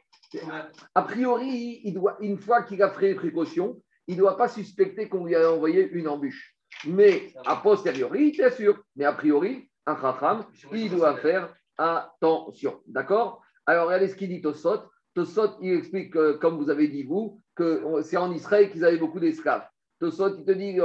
[0.95, 4.49] A priori, il doit, une fois qu'il a fait les précautions, il ne doit pas
[4.49, 6.57] suspecter qu'on lui a envoyé une embûche.
[6.87, 12.81] Mais a posteriori, bien sûr, mais a priori, un chacham, il doit faire attention.
[12.87, 13.43] D'accord?
[13.67, 14.90] Alors, regardez ce qu'il dit Tosot.
[15.15, 19.21] Tosot, il explique, comme vous avez dit vous, que c'est en Israël qu'ils avaient beaucoup
[19.21, 19.67] d'esclaves.
[19.99, 20.77] Tosot, il te dit.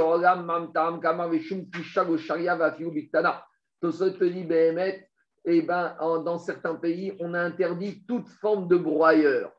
[3.80, 5.08] Tosot te dit, Behemet,
[5.44, 9.52] eh ben, en- dans certains pays, on a interdit toute forme de broyeur.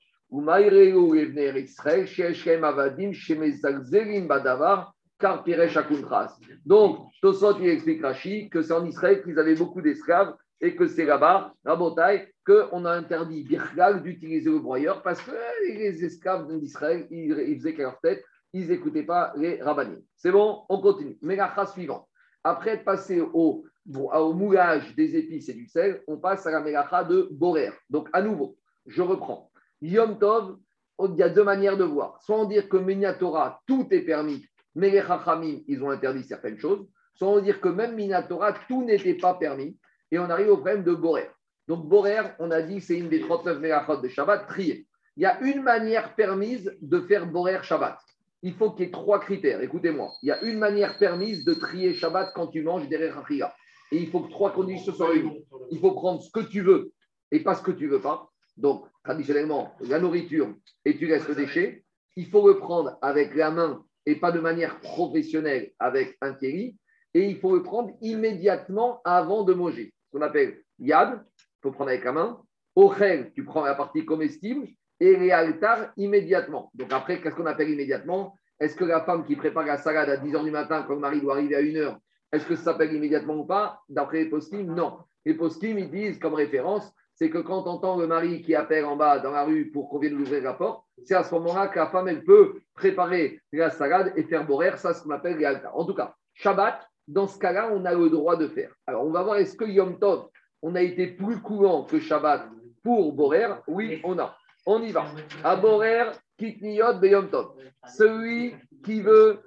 [6.66, 10.86] Donc, Tosot, il explique Rashi que c'est en Israël qu'ils avaient beaucoup d'esclaves et que
[10.88, 15.32] c'est là-bas, Rabotai, qu'on a interdit Birchgal d'utiliser le broyeur parce que
[15.68, 20.02] les esclaves d'Israël, ils, faisaient qu'à leur tête, ils n'écoutaient pas les rabbinim.
[20.16, 21.18] C'est bon, on continue.
[21.22, 22.08] Mégacha suivant.
[22.46, 26.62] Après être passé au, au moulage des épices et du sel, on passe à la
[26.62, 27.72] mégacha de Borer.
[27.90, 29.52] Donc, à nouveau, je reprends.
[29.82, 30.58] Yom Tov,
[31.00, 32.22] il y a deux manières de voir.
[32.22, 36.58] Soit on dit que Minatora, tout est permis, mais les Chachamim, ils ont interdit certaines
[36.58, 36.88] choses.
[37.14, 39.78] Soit on dire que même Minatora, tout n'était pas permis.
[40.12, 41.30] Et on arrive au problème de Borer.
[41.68, 44.88] Donc, Borer, on a dit, c'est une des 39 mégachot de Shabbat, trier.
[45.18, 47.98] Il y a une manière permise de faire Borer Shabbat.
[48.44, 49.62] Il faut qu'il y ait trois critères.
[49.62, 50.12] Écoutez-moi.
[50.22, 53.54] Il y a une manière permise de trier Shabbat quand tu manges derrière Achia.
[53.92, 55.44] Et il faut que trois conditions soient réunies.
[55.72, 56.92] Il faut prendre ce que tu veux
[57.32, 58.30] et pas ce que tu veux pas.
[58.58, 60.54] Donc, traditionnellement, la nourriture
[60.86, 61.84] et tu laisses le déchet.
[62.16, 66.78] Il faut le prendre avec la main et pas de manière professionnelle avec un kéli.
[67.14, 69.94] Et il faut le prendre immédiatement avant de manger.
[70.06, 71.24] Ce qu'on appelle yad,
[71.72, 72.42] prendre avec la main.
[72.76, 74.68] Ochel, tu prends la partie comestible.
[75.00, 76.72] Et les altars immédiatement.
[76.74, 78.36] Donc après, qu'est-ce qu'on appelle immédiatement?
[78.60, 81.00] Est-ce que la femme qui prépare la salade à 10 h du matin, quand le
[81.00, 81.98] mari doit arriver à 1 h
[82.32, 83.82] est-ce que ça s'appelle immédiatement ou pas?
[83.88, 84.98] D'après les poskim, non.
[85.26, 88.86] Les poskim, ils disent comme référence, c'est que quand on entend le mari qui appelle
[88.86, 91.68] en bas dans la rue pour qu'on vienne ouvrir la porte, c'est à ce moment-là
[91.68, 95.38] que la femme, elle peut préparer la salade et faire borer, ça, ce qu'on appelle
[95.38, 95.48] les.
[95.74, 98.74] En tout cas, Shabbat, dans ce cas-là, on a le droit de faire.
[98.86, 100.28] Alors, on va voir, est-ce que Yom Tov,
[100.62, 102.50] on a été plus courant que Shabbat
[102.84, 104.36] pour borer Oui, on a.
[104.66, 105.06] On y va.
[105.44, 107.54] À borer, kitniyot de Yom Tov.
[107.88, 109.40] Celui qui veut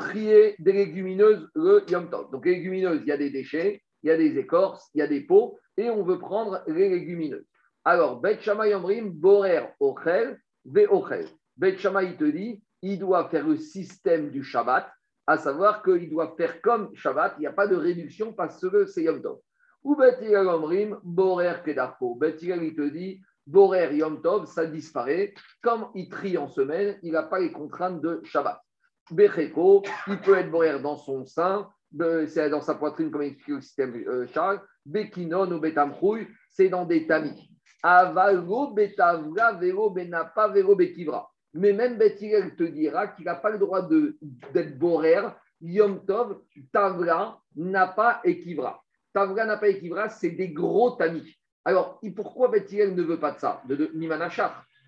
[0.00, 2.30] trier des légumineuses le Yom Tov.
[2.30, 5.02] Donc, les légumineuses, il y a des déchets, il y a des écorces, il y
[5.02, 7.46] a des pots, et on veut prendre les légumineuses.
[7.84, 11.26] Alors, Bet Shammai Omrim, Borer Ochel, Ve Ochel.
[11.56, 14.90] Bet Shammai, te dit, il doit faire le système du Shabbat,
[15.26, 18.86] à savoir qu'il doit faire comme Shabbat, il n'y a pas de réduction parce que
[18.86, 19.38] c'est Yom Tov.
[19.86, 22.16] Ou Bet Hillel Omrim, Borer Kedarko.
[22.16, 25.32] Bet Hillel, il te dit, Borer Yom Tov, ça disparaît.
[25.62, 28.60] Comme il trie en semaine, il n'a pas les contraintes de Shabbat.
[29.12, 31.68] Becheko, il peut être Borer dans son sein,
[32.26, 34.60] c'est dans sa poitrine, comme explique le système euh, Charles.
[34.84, 37.48] Bekinon ou Betamchouy, c'est dans des tamis.
[37.80, 41.30] Avalo Betavra, Vero Benapa, Vero Bekivra.
[41.54, 43.88] Mais même Bethilel te dira qu'il n'a pas le droit
[44.52, 45.28] d'être Borer,
[45.60, 46.40] Yom Tov,
[46.72, 48.82] Tavra, Napa et Kivra.
[49.16, 51.34] Tavra, Napa et Kivra, c'est des gros tamis.
[51.64, 53.90] Alors, et pourquoi Bethilel ne veut pas de ça, de, de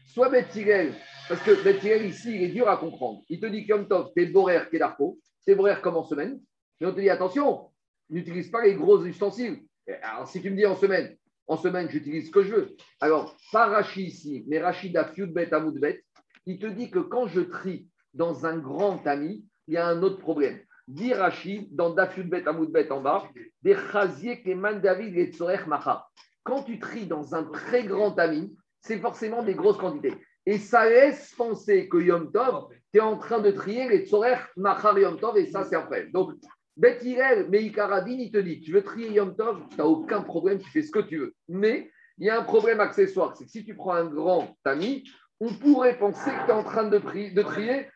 [0.06, 0.92] Soit Bethilel,
[1.30, 3.22] parce que Bethilel ici, il est dur à comprendre.
[3.30, 6.38] Il te dit que Yom Tov, t'es Borer, Kedarko, t'es Borer comme en semaine,
[6.78, 7.70] mais on te dit attention,
[8.10, 9.62] n'utilise pas les gros ustensiles.
[10.02, 12.76] Alors, si tu me dis en semaine, en semaine, j'utilise ce que je veux.
[13.00, 16.04] Alors, pas Rachi ici, mais Rachid à Fiudbet à Moudbet,
[16.44, 20.02] il te dit que quand je trie dans un grand tamis, il y a un
[20.02, 20.60] autre problème.
[20.88, 23.28] Dit Rachi, dans Dafiudbet à Moudbet en bas,
[23.62, 26.06] des chasiers Keman David et Tsorech Macha.
[26.44, 30.14] Quand tu tries dans un très grand tamis, c'est forcément des grosses quantités.
[30.46, 34.38] Et ça laisse penser que Yom Tov, tu es en train de trier les Tsorech
[34.56, 36.10] Macha Yom Tov, et ça, c'est problème.
[36.10, 36.32] Donc,
[36.74, 40.58] Bet Hillel, Meikaradin, il te dit, tu veux trier Yom Tov, tu n'as aucun problème,
[40.58, 41.34] tu fais ce que tu veux.
[41.50, 45.06] Mais il y a un problème accessoire, c'est que si tu prends un grand tamis,
[45.38, 47.88] on pourrait penser que tu es en train de trier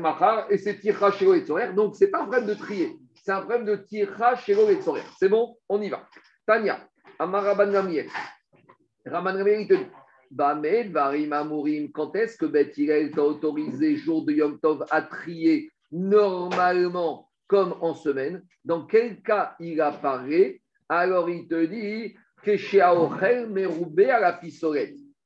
[0.00, 1.38] Machar et c'est Tircha Shelo.
[1.74, 4.76] Donc, ce n'est pas un problème de trier, c'est un problème de Tircha Shelo et
[4.76, 5.02] Tzorer.
[5.18, 6.08] C'est bon On y va.
[6.46, 6.80] Tania,
[7.18, 7.72] Amaraban.
[9.04, 9.86] Raman Gamiel, il te dit
[10.30, 15.02] Bamed, Varim Amorim, quand est-ce que Bet Hillel t'a autorisé, jour de Yom Tov, à
[15.02, 18.42] trier normalement comme en semaine?
[18.64, 20.62] Dans quel cas il apparaît?
[20.88, 22.14] Alors il te dit
[23.48, 24.40] Meroubé à la.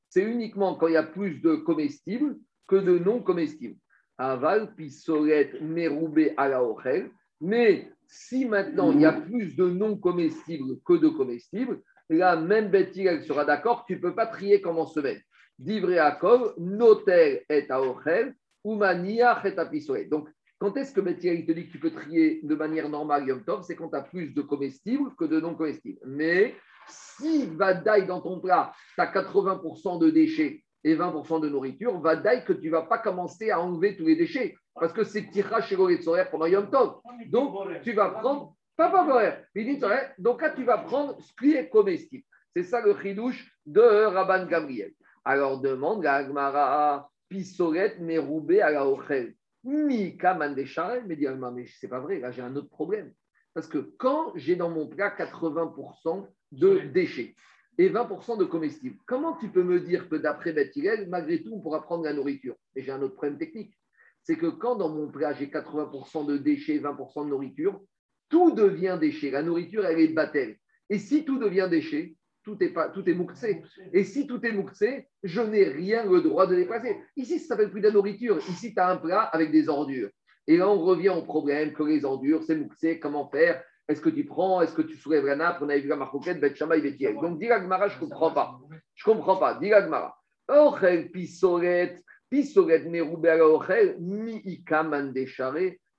[0.09, 2.37] C'est uniquement quand il y a plus de comestibles
[2.67, 3.77] que de non comestibles.
[4.17, 7.11] Aval, pissolette, Meroubé à la Ochel.
[7.41, 12.71] Mais si maintenant il y a plus de non comestibles que de comestibles, là, même
[12.73, 15.21] elle sera d'accord, tu ne peux pas trier comme en semaine.
[15.59, 20.09] Divré Akov, notel et à Ochel, ou maniach et à pissolette.
[20.09, 23.27] Donc, quand est-ce que Betty, il te dit que tu peux trier de manière normale
[23.27, 25.99] Yom Tov C'est quand tu as plus de comestibles que de non comestibles.
[26.05, 26.55] Mais
[26.87, 32.45] si Vadaï dans ton plat, tu as 80% de déchets et 20% de nourriture, Vadaï
[32.45, 35.61] que tu ne vas pas commencer à enlever tous les déchets parce que c'est tira
[35.61, 37.01] chez Tzorer pendant Yom Tov.
[37.27, 41.53] Donc, tu vas prendre, pas pas Borer, Tzorer, donc là, tu vas prendre ce qui
[41.53, 42.23] est comestible.
[42.55, 44.91] C'est ça le chidouche de Rabban Gabriel.
[45.25, 49.35] Alors, demande à Agmara, Pisoret, Meroubé à la Ochel.
[49.63, 53.11] Mika Mandeshare, mais dit Agmara, mais c'est pas vrai, là, j'ai un autre problème.
[53.53, 57.35] Parce que quand j'ai dans mon plat 80% de déchets
[57.77, 61.61] et 20% de comestibles, comment tu peux me dire que d'après Bethilel, malgré tout, on
[61.61, 62.55] pourra prendre la nourriture?
[62.75, 63.73] Et j'ai un autre problème technique.
[64.23, 67.79] C'est que quand dans mon plat, j'ai 80% de déchets et 20% de nourriture,
[68.29, 69.31] tout devient déchet.
[69.31, 70.57] La nourriture, elle est battelle.
[70.89, 73.61] Et si tout devient déchet, tout est, pas, tout est mouxé.
[73.93, 76.97] Et si tout est mouxé, je n'ai rien le droit de déplacer.
[77.17, 78.37] Ici, ça s'appelle plus de la nourriture.
[78.49, 80.09] Ici, tu as un plat avec des ordures.
[80.47, 83.61] Et là, on revient au problème que les ordures, c'est mouxé, comment faire?
[83.87, 86.39] Est-ce que tu prends Est-ce que tu soulèves la nappe On a vu la marcoquette,
[86.39, 87.15] Bet Shammai, Bet Hillel.
[87.21, 88.59] Donc, dis la Gemara, je ne comprends pas.
[88.95, 89.55] Je ne comprends pas.
[89.55, 90.17] Dis la Gemara.
[90.49, 91.95] Ochel pisoret,
[92.29, 95.13] pisoret la ochel, mi ikaman.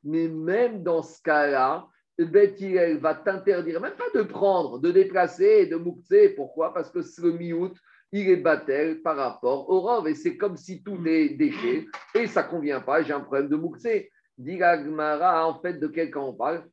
[0.04, 1.86] Mais même dans ce cas-là,
[2.18, 2.56] Bet
[3.00, 6.30] va t'interdire même pas de prendre, de déplacer, de mouxer.
[6.30, 6.74] Pourquoi?
[6.74, 7.76] Parce que le mi-août,
[8.10, 10.08] il est battel par rapport au rov.
[10.08, 13.02] Et c'est comme si tout est déchet et ça convient pas.
[13.02, 14.10] J'ai un problème de mouxer.
[14.36, 16.64] Dit en fait, de quel on parle?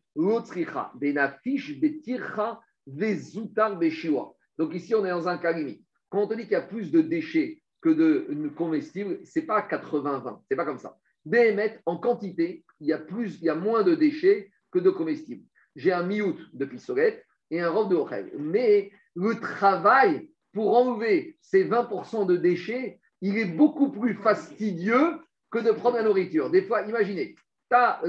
[2.87, 4.35] Vezutar, beshiwa.
[4.57, 5.83] Donc ici, on est dans un cas limite.
[6.09, 9.45] Quand on te dit qu'il y a plus de déchets que de comestibles, ce n'est
[9.45, 10.97] pas 80-20, c'est pas comme ça.
[11.25, 14.91] Béhémet, en quantité, il y, a plus, il y a moins de déchets que de
[14.91, 15.43] comestibles.
[15.75, 18.31] J'ai un mi-août de pistolette et un robe de Ochel.
[18.37, 25.59] Mais le travail pour enlever ces 20% de déchets, il est beaucoup plus fastidieux que
[25.59, 26.49] de prendre la nourriture.
[26.49, 27.35] Des fois, imaginez,
[27.69, 28.01] tu as,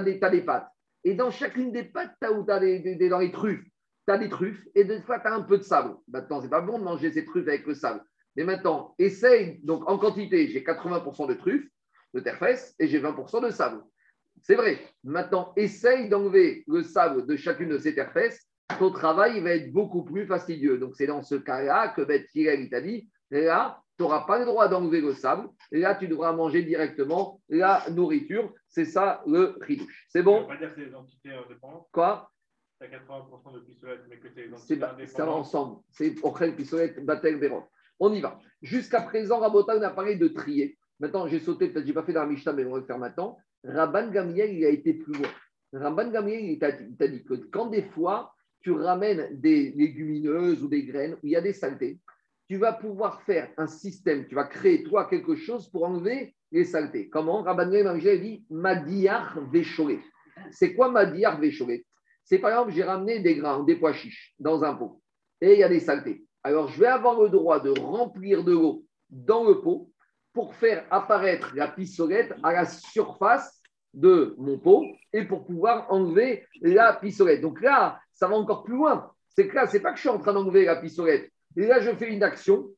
[0.00, 0.68] des, des pâtes.
[1.04, 3.64] Et dans chacune des pâtes, tu as, as des, truffes,
[4.06, 5.96] tu as des truffes et des fois, tu as un peu de sable.
[6.08, 8.02] Maintenant, c'est pas bon de manger ces truffes avec le sable.
[8.36, 11.68] Mais maintenant, essaye, donc en quantité, j'ai 80% de truffes,
[12.14, 13.82] de terre-fesse, et j'ai 20% de sable.
[14.42, 14.80] C'est vrai.
[15.04, 18.46] Maintenant, essaye d'enlever le sable de chacune de ces terre-fesses.
[18.78, 20.78] Ton travail va être beaucoup plus fastidieux.
[20.78, 24.46] Donc, c'est dans ce cas-là que Beth Hillel t'a dit là, tu n'auras pas le
[24.46, 25.46] droit d'enlever le sable.
[25.70, 28.50] Là, tu devras manger directement la nourriture.
[28.66, 30.06] C'est ça le ridouche.
[30.08, 30.44] C'est bon?
[30.44, 31.86] On va dire que c'est des entités indépendantes.
[31.92, 32.30] Quoi?
[32.80, 35.82] Tu as 80% de pistolet, mais que tu es C'est ba- ça va ensemble.
[35.90, 37.62] C'est Ochel, Pistolet, Batel, Béron.
[37.98, 38.38] On y va.
[38.62, 40.78] Jusqu'à présent, Rabotan on a parlé de trier.
[40.98, 42.98] Maintenant, j'ai sauté, peut-être j'ai pas fait dans la Mishnah, mais on va le faire
[42.98, 43.36] maintenant.
[43.64, 45.28] Rabban Gamiel, il a été plus loin.
[45.74, 48.32] Rabban Gamiel, il t'a il t'a dit que quand des fois,
[48.62, 51.98] tu ramènes des légumineuses ou des graines où il y a des saletés,
[52.50, 56.64] tu vas pouvoir faire un système, tu vas créer toi quelque chose pour enlever les
[56.64, 57.08] saletés.
[57.08, 57.44] Comment?
[57.44, 60.00] Rabban il dit Madiyar Véchoré.
[60.50, 61.86] C'est quoi Madiyar Véchoré
[62.24, 65.00] C'est par exemple, j'ai ramené des grains, des pois chiches dans un pot
[65.40, 66.24] et il y a des saletés.
[66.42, 69.88] Alors, je vais avoir le droit de remplir de l'eau dans le pot
[70.32, 73.62] pour faire apparaître la pistolette à la surface
[73.94, 77.42] de mon pot et pour pouvoir enlever la pistolette.
[77.42, 79.12] Donc là, ça va encore plus loin.
[79.28, 81.30] C'est là, c'est pas que je suis en train d'enlever la pistolette.
[81.56, 82.68] Et là, je fais une action,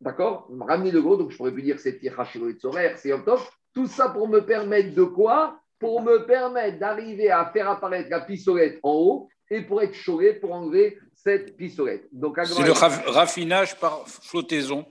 [0.00, 3.24] d'accord Ramener de l'eau, donc je pourrais plus dire c'est Tirachiro et Tzorer, c'est Yom
[3.24, 3.48] Tov.
[3.74, 5.58] Tout ça pour me permettre de quoi?
[5.78, 10.34] Pour me permettre d'arriver à faire apparaître la pistolette en haut et pour être chaudé
[10.34, 12.06] pour enlever cette pistolette.
[12.12, 14.84] Donc, C'est le raf- raffinage par flottaison.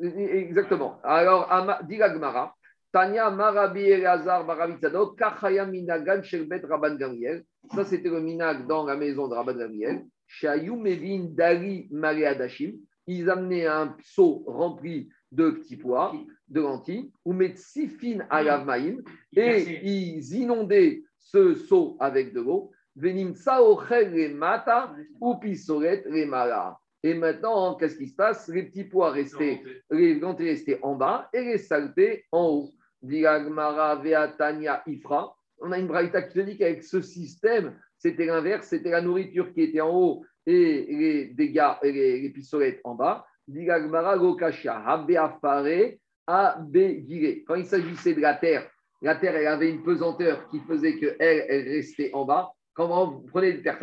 [0.00, 0.98] Exactement.
[1.02, 1.48] Alors,
[1.88, 2.54] dit la Gemara,
[2.92, 4.44] Tanya Marabi Elazar
[5.16, 7.44] Kachaya Minagan Sherbet Rabban Gamriel.
[7.74, 10.04] Ça, c'était le minag dans la maison de Rabban Gamriel.
[10.42, 12.74] Dari Mareadashim.
[13.08, 16.12] Ils amenaient un seau rempli de petits pois,
[16.48, 18.26] de lentilles, ou Metsifin
[18.64, 19.02] Maïm,
[19.36, 22.72] et ils inondaient ce seau avec de l'eau.
[22.96, 23.34] Venim
[24.34, 26.78] Mata, ou Pisoret le Mala.
[27.02, 28.48] Et maintenant, qu'est-ce qui se passe?
[28.48, 32.72] Les petits pois restaient les lentilles restaient en bas et les saletés en haut.
[33.02, 35.36] Diagmara Veatania Ifra.
[35.58, 39.52] On a une braïta qui te dit qu'avec ce système, c'était l'inverse, c'était la nourriture
[39.52, 43.26] qui était en haut et les dégâts et les, les pistolettes en bas.
[43.48, 43.54] Quand
[47.54, 48.68] il s'agissait de la terre,
[49.02, 52.50] la terre, elle avait une pesanteur qui faisait qu'elle elle restait en bas.
[52.74, 53.78] Quand vous prenez des terre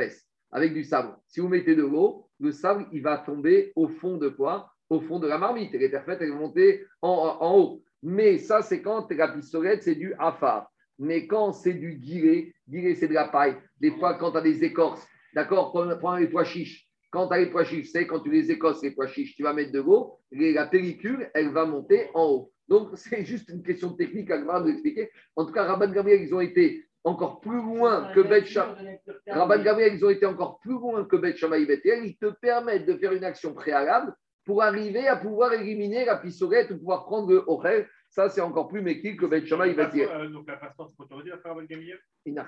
[0.51, 4.18] avec du sable, si vous mettez de l'eau, le sable, il va tomber au fond
[4.18, 4.70] de quoi?
[4.89, 5.72] Au fond de la marmite.
[5.74, 7.82] Les terres faites, elles vont monter en, haut.
[8.03, 10.70] Mais ça, c'est quand la pistolette, c'est du afar.
[10.99, 13.55] Mais quand c'est du guiré, guiré, c'est de la paille.
[13.80, 16.88] Des fois, quand tu as des écorces, d'accord, prends, les pois chiches.
[17.11, 19.43] Quand tu as les pois chiches, c'est quand tu les écorces, les pois chiches, tu
[19.43, 22.53] vas mettre de l'eau, la pellicule, elle va monter en haut.
[22.68, 25.09] Donc, c'est juste une question de technique à vous expliquer.
[25.36, 29.01] En tout cas, Rabban Gabriel, ils ont été encore plus loin que Bet Shammai.
[29.28, 31.61] Rabban Gabriel, ils ont été encore plus loin que Bet Shammai.
[31.61, 36.72] Ils te permettent de faire une action préalable pour arriver à pouvoir éliminer la pistolette
[36.72, 37.88] ou pouvoir prendre le Orel.
[38.14, 40.07] Ça, c'est encore plus méquille que Ben Shammai et Bet Hillel.
[40.07, 41.55] Euh, Donc la passoire, c'est autorisé à faire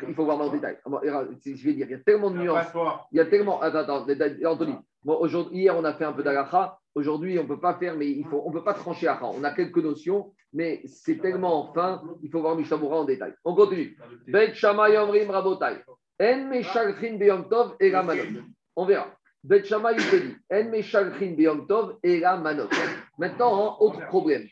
[0.08, 0.78] Il faut voir dans le détail.
[0.86, 2.68] Ah bon, Je vais dire, il y a tellement de nuances.
[3.12, 3.60] Il y a tellement.
[3.62, 4.06] Attends, attends,
[4.46, 4.76] Anthony.
[5.04, 6.78] Bon, aujourd'hui, hier, on a fait un peu d'alacha.
[6.94, 9.20] Aujourd'hui, on ne peut pas faire, mais il faut, on ne peut pas trancher à
[9.24, 13.34] On a quelques notions, mais c'est tellement fin, il faut voir Mishabura en détail.
[13.44, 13.98] On continue.
[14.28, 15.78] Bet Shammai Omrim Rabotai.
[16.22, 18.44] En Meshalchin Beyom Tov et Ramanot.
[18.76, 19.08] On verra.
[19.44, 22.70] Bet Shammai, il te dit En Meshalchin Beyom Tov et Ramanot.
[23.18, 24.44] Maintenant, hein, autre problème.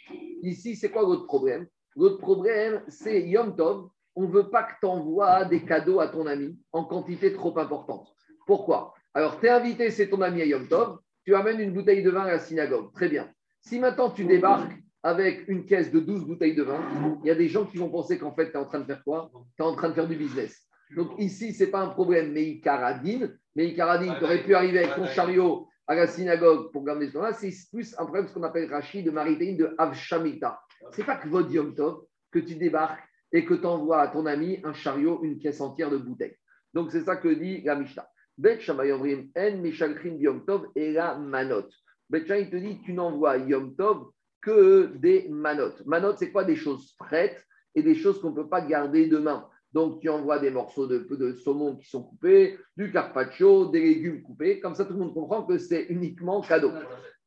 [0.44, 1.66] Ici, c'est quoi l'autre problème?
[1.96, 3.88] L'autre problème, c'est Yom Tov.
[4.16, 7.58] On ne veut pas que tu envoies des cadeaux à ton ami en quantité trop
[7.58, 8.14] importante.
[8.46, 8.94] Pourquoi?
[9.14, 11.00] Alors, tu es invité, c'est ton ami à Yom Tov.
[11.26, 12.92] Tu amènes une bouteille de vin à la synagogue.
[12.94, 13.32] Très bien.
[13.62, 16.82] Si maintenant tu débarques avec une caisse de 12 bouteilles de vin,
[17.24, 18.86] il y a des gens qui vont penser qu'en fait, tu es en train de
[18.86, 19.32] faire quoi?
[19.56, 20.68] Tu es en train de faire du business.
[20.98, 23.38] Donc ici, ce n'est pas un problème Meïkaradine.
[23.56, 27.34] Meïkaradine, tu aurais pu arriver avec ton chariot à la synagogue pour garder ce là
[27.34, 30.60] c'est plus un problème ce qu'on appelle Rachid de Maritain de Avshamita.
[30.92, 34.08] Ce n'est pas que votre Yom Tov que tu débarques et que tu envoies à
[34.08, 36.38] ton ami un chariot, une caisse entière de bouteilles.
[36.74, 38.08] Donc c'est ça que dit la Mishnah.
[38.38, 41.70] Bet Shammai Omrim En Mishalchim Yom Tov et la Manot.
[42.10, 44.10] Bet il te dit tu n'envoies Yom Tov
[44.44, 45.86] que des manotes.
[45.86, 46.44] Manotes, c'est quoi?
[46.44, 49.48] Des choses prêtes et des choses qu'on ne peut pas garder demain.
[49.74, 54.22] Donc, tu envoies des morceaux de, de saumon qui sont coupés, du carpaccio, des légumes
[54.22, 54.60] coupés.
[54.60, 56.72] Comme ça, tout le monde comprend que c'est uniquement cadeau.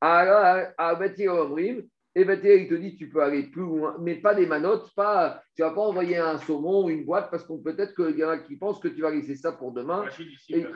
[0.01, 1.83] Alors, à Omrim,
[2.17, 5.61] et il te dit tu peux aller plus loin, mais pas des manotes, pas, tu
[5.61, 8.31] ne vas pas envoyer un saumon ou une boîte parce qu'on peut-être qu'il y en
[8.31, 10.03] a qui pensent que tu vas laisser ça pour demain.
[10.03, 10.67] Rachid ici, Et-.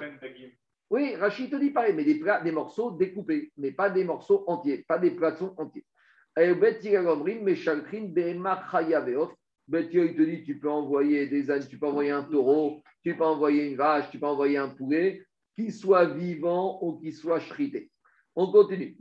[0.90, 4.44] Oui, Rachid te dit pareil, mais des, plats, des morceaux découpés, mais pas des morceaux
[4.48, 5.86] entiers, pas des poissons entiers.
[6.38, 9.32] Et Bet Hillel Omrim, Meshalchin, Behema Chayaveot.
[9.70, 12.82] Bet Hillel, il te dit, tu peux envoyer des ânes, tu peux envoyer un taureau,
[13.04, 17.14] tu peux envoyer une vache, tu peux envoyer un poulet, qu'il soit vivant ou qu'il
[17.14, 17.88] soit shrité.
[18.34, 18.96] On continue.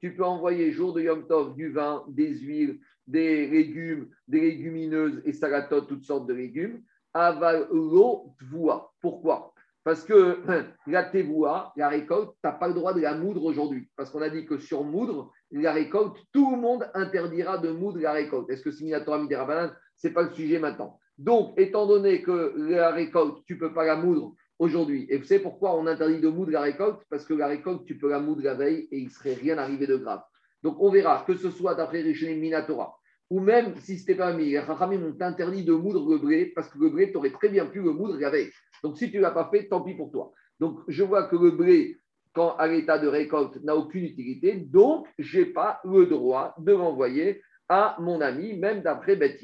[0.00, 5.22] Tu peux envoyer jour de Yom Tov du vin, des huiles, des légumes, des légumineuses
[5.24, 6.82] et salatot, toutes sortes de légumes.
[7.14, 8.92] Avalo Tvoua.
[9.00, 9.54] Pourquoi?
[9.86, 10.40] Parce que
[10.88, 13.88] la tevoua, la récolte, tu n'as pas le droit de la moudre aujourd'hui.
[13.94, 18.00] Parce qu'on a dit que sur moudre, la récolte, tout le monde interdira de moudre
[18.00, 18.50] la récolte.
[18.50, 20.98] Est-ce que c'est Minatora Midera Banane Ce n'est pas le sujet maintenant.
[21.18, 25.24] Donc, étant donné que la récolte, tu ne peux pas la moudre aujourd'hui, et vous
[25.24, 28.18] savez pourquoi on interdit de moudre la récolte Parce que la récolte, tu peux la
[28.18, 30.22] moudre la veille et il ne serait rien arrivé de grave.
[30.64, 32.98] Donc, on verra que ce soit d'après Rishonim Minatora,
[33.30, 36.52] ou même si ce n'était pas mis, les Chachamim ont interdit de moudre le blé,
[36.54, 38.50] parce que le blé, tu aurais très bien pu le moudre la veille.
[38.82, 40.32] Donc, si tu ne l'as pas fait, tant pis pour toi.
[40.60, 41.98] Donc, je vois que le blé,
[42.32, 44.56] quand à l'état de récolte, n'a aucune utilité.
[44.56, 49.42] Donc, je n'ai pas le droit de l'envoyer à mon ami, même d'après Beth.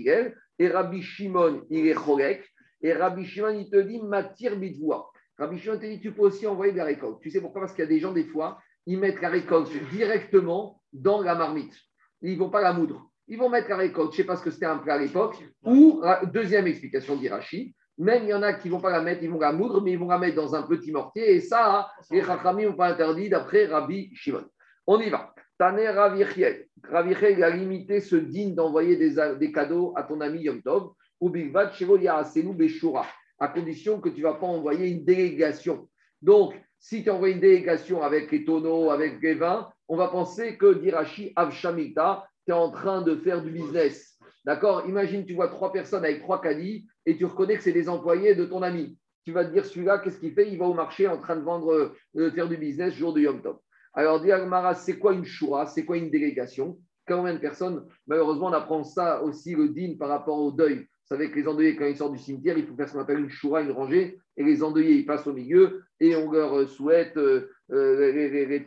[0.58, 2.44] Et Rabbi Shimon, il est chorek.
[2.82, 5.06] Et Rabbi Shimon, il te dit, matir bitvoa.
[5.38, 7.20] Rabbi Shimon te dit, tu peux aussi envoyer de la récolte.
[7.20, 7.62] Tu sais pourquoi?
[7.62, 11.34] Parce qu'il y a des gens, des fois, ils mettent la récolte directement dans la
[11.34, 11.74] marmite.
[12.20, 13.11] Ils ne vont pas la moudre.
[13.32, 14.98] Ils vont mettre la récolte, je ne sais pas ce que c'était un plat à
[14.98, 15.42] l'époque.
[15.64, 16.02] Ou,
[16.34, 19.30] deuxième explication d'Irachi, même il y en a qui ne vont pas la mettre, ils
[19.30, 21.36] vont la moudre, mais ils vont la mettre dans un petit mortier.
[21.36, 24.44] Et ça, les Chachamim n'ont pas interdit d'après Rabbi Shimon.
[24.86, 25.32] On y va.
[25.56, 26.66] Taner Ravichiel.
[26.86, 30.90] Ravichiel, a limité ce digne d'envoyer des, des, cadeaux à ton ami Yom Tov.
[31.18, 33.06] Ou Bigvat Shevo Yaasenu Beshura.
[33.38, 35.88] À condition que tu ne vas pas envoyer une délégation.
[36.20, 40.58] Donc, si tu envoies une délégation avec les tonneaux, avec les vins, on va penser
[40.58, 44.18] que Dirachi Avshamita, tu es en train de faire du business.
[44.44, 44.84] D'accord?
[44.88, 48.34] Imagine, tu vois trois personnes avec trois caddies et tu reconnais que c'est des employés
[48.34, 48.98] de ton ami.
[49.24, 50.50] Tu vas te dire, celui-là, qu'est-ce qu'il fait?
[50.50, 53.40] Il va au marché en train de vendre, de faire du business jour de Yom
[53.40, 53.58] Tov.
[53.94, 54.30] Alors, dit
[54.76, 55.66] c'est quoi une choura?
[55.66, 56.78] C'est quoi une délégation?
[57.06, 57.86] Combien de personnes?
[58.06, 60.76] Malheureusement, on apprend ça aussi, le din, par rapport au deuil.
[60.76, 63.00] Vous savez que les endeuillés, quand ils sortent du cimetière, il faut faire ce qu'on
[63.00, 66.68] appelle une choura, une rangée, et les endeuillés, ils passent au milieu, et on leur
[66.68, 67.18] souhaite
[67.72, 68.64] euh, les, les, les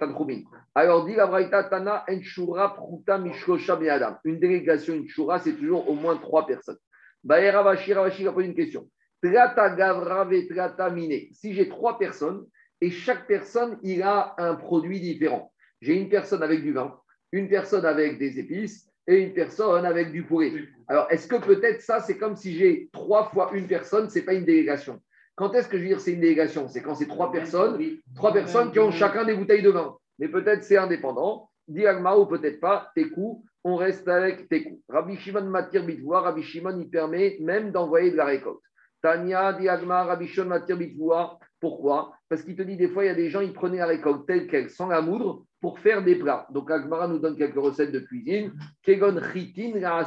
[0.73, 4.17] Alors, dit la Braïta, Tana, en choura, pruta, mishkosha, adam.
[4.23, 6.77] Une délégation, une choura, c'est toujours au moins trois personnes.
[7.23, 8.89] Baé Ravashi, Ravashi va poser une question.
[9.21, 11.27] Trata gavra trata mine.
[11.31, 12.45] Si j'ai trois personnes,
[12.81, 15.51] et chaque personne, il a un produit différent.
[15.81, 16.99] J'ai une personne avec du vin,
[17.31, 20.51] une personne avec des épices et une personne avec du poulet.
[20.87, 24.33] Alors, est-ce que peut-être ça, c'est comme si j'ai trois fois une personne, c'est pas
[24.33, 24.99] une délégation?
[25.35, 27.79] Quand est-ce que je veux dire c'est une délégation C'est quand c'est trois personnes,
[28.15, 29.95] trois personnes qui ont chacun des bouteilles de vin.
[30.19, 31.49] Mais peut-être c'est indépendant.
[31.67, 34.81] Diagma ou peut-être pas, tes coups, on reste avec tes coups.
[34.87, 38.59] Rabbi Shimon Matir Bitvoa, Rabbi Shimon, il permet même d'envoyer de la récolte.
[39.01, 42.13] Tania, Diagma, Rabbi Shimon Matir Bitvoa, pourquoi?
[42.29, 44.27] Parce qu'il te dit des fois, il y a des gens, ils prenaient la récolte
[44.27, 46.45] telle qu'elle, sans la moudre, pour faire des plats.
[46.51, 48.53] Donc, Agmara nous donne quelques recettes de cuisine.
[48.83, 50.03] Kegon chitin, la.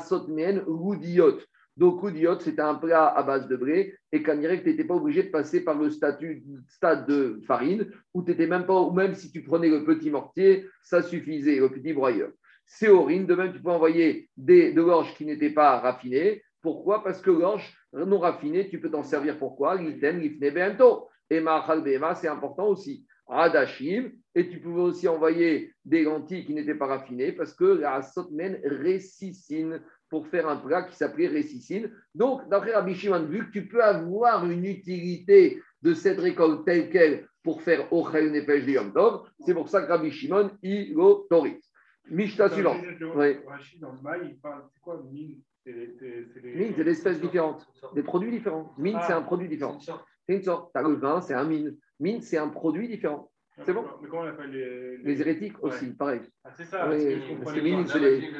[1.79, 2.05] Donc,
[2.41, 5.29] c'était un plat à base de blé et qu'en direct, tu n'étais pas obligé de
[5.29, 9.45] passer par le statut, stade de farine, ou t'étais même pas, ou même si tu
[9.45, 12.31] prenais le petit mortier, ça suffisait, le petit broyeur.
[12.67, 16.43] Séorine, de même, tu peux envoyer des, de qui n'étaient pas raffinées.
[16.63, 17.05] Pourquoi?
[17.05, 21.09] Parce que l'orge non raffinée, tu peux t'en servir pourquoi L'iten, l'ifne, bento.
[21.31, 23.07] Et Behema, c'est important aussi.
[23.29, 28.03] Radashim, et tu pouvais aussi envoyer des lentilles qui n'étaient pas raffinées parce que la
[28.03, 31.91] sotmen récicine pour faire un plat qui s'appelait récicine.
[32.15, 36.91] Donc, d'après Rabbi Shimon, vu que tu peux avoir une utilité de cette récolte telle
[36.91, 40.95] qu'elle pour faire Ochel Nefesh de Yom Tov, c'est pour ça que Rabbi Shimon, il
[40.95, 41.71] l'autorise.
[42.11, 42.81] Mishta suivante.
[43.17, 43.37] Oui.
[43.81, 48.31] Dans le maïs, il parle, c'est quoi, mine Mine, c'est des espèces différentes, des produits
[48.31, 48.73] différents.
[48.79, 49.79] Mine, c'est un produit différent.
[49.81, 50.73] C'est une sorte.
[50.73, 51.77] Tu as le vin, c'est un mine.
[52.01, 53.31] Mine, c'est un produit différent.
[53.65, 54.99] C'est bon Mais comment on appelle les.
[54.99, 56.21] Les hérétiques aussi, pareil.
[56.45, 56.79] Ah, c'est ça.
[56.87, 57.53] Parce que pas.
[57.53, 57.87] c'est les-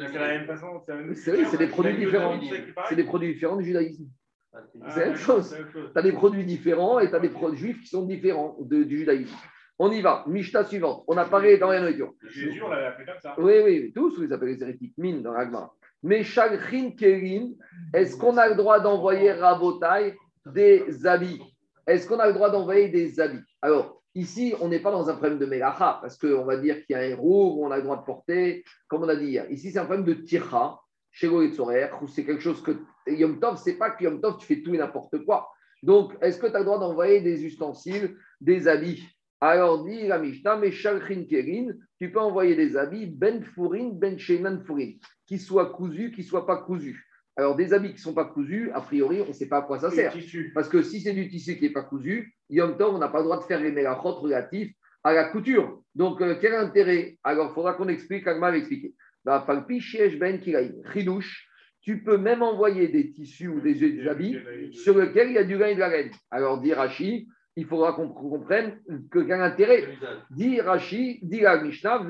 [0.09, 0.83] C'est la même façon.
[1.15, 2.41] c'est oui, des produits différents.
[2.89, 4.07] C'est des produits différents du judaïsme.
[4.53, 5.47] Ah, c'est la même d'accord, chose.
[5.49, 5.91] c'est la même chose.
[5.93, 8.83] Tu as des produits différents et tu as des produits juifs qui sont différents de-
[8.85, 9.37] du judaïsme.
[9.79, 10.25] On y va.
[10.27, 11.05] Mishta suivante.
[11.07, 12.13] On a parlé dans la nourriture.
[12.29, 13.35] Jésus, on l'avait appelé comme ça.
[13.39, 15.71] Oui, oui, tous, vous les appelez les hérétiques, mine dans l'agma.
[16.03, 17.51] Mais Shagrin Kerin,
[17.95, 20.17] est-ce qu'on a le droit d'envoyer Rabotai
[20.47, 21.43] des habits?
[21.87, 23.43] Est-ce qu'on a le droit d'envoyer des habits?
[23.63, 26.95] Alors, ici, on n'est pas dans un problème de Melacha, parce qu'on va dire qu'il
[26.95, 29.27] y a un héros où on a le droit de porter, comme on a dit
[29.27, 29.51] hier.
[29.51, 32.73] Ici, c'est un problème de Tira, chez Goetzorer, où c'est quelque chose que.
[33.07, 35.49] Yom Tov, c'est pas que Yom Tov, tu fais tout et n'importe quoi.
[35.83, 39.03] Donc, est-ce que tu as le droit d'envoyer des ustensiles, des habits?
[39.41, 44.19] Alors dit la Mishnah, mais Shalchin Kerin, tu peux envoyer des habits Ben Fourin, Ben
[44.19, 44.95] Shenan Fourin,
[45.27, 47.08] qui soient cousus, qui ne soient pas cousus.
[47.39, 49.63] Alors des habits qui ne sont pas cousus, a priori, on ne sait pas à
[49.63, 50.13] quoi ça sert.
[50.55, 53.19] Parce que si c'est du tissu qui n'est pas cousu, Yom Tov, on n'a pas
[53.19, 54.73] le droit de faire les mélachot relatifs
[55.05, 55.81] à la couture.
[55.95, 57.17] Donc, euh, quel intérêt?
[57.23, 58.93] Alors, il faudra qu'on explique, Agma va expliquer.
[59.25, 60.41] Bah, Ben,
[61.81, 64.37] tu peux même envoyer des tissus ou des, habits
[64.73, 66.11] sur lesquels il y a du lin et de la laine.
[66.33, 68.81] Alors, dit Rashi, il faudra qu'on comprenne
[69.13, 69.85] que quel intérêt.
[70.33, 72.05] Dit Rashi, dit la Mishnah.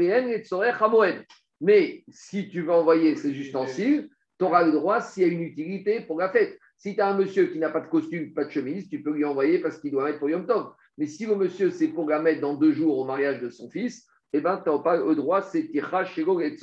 [1.61, 4.09] Mais si tu veux envoyer ces ustensiles,
[4.39, 6.59] tu auras le droit s'il y a une utilité pour la fête.
[6.77, 9.13] Si tu as un monsieur qui n'a pas de costume, pas de chemise, tu peux
[9.13, 10.73] lui envoyer parce qu'il doit mettre pour Yom Tov.
[10.97, 13.69] Mais si le monsieur, c'est pour la mettre dans deux jours au mariage de son
[13.69, 16.57] fils, eh ben, tu n'as pas le droit, c'est Tira, Shego et.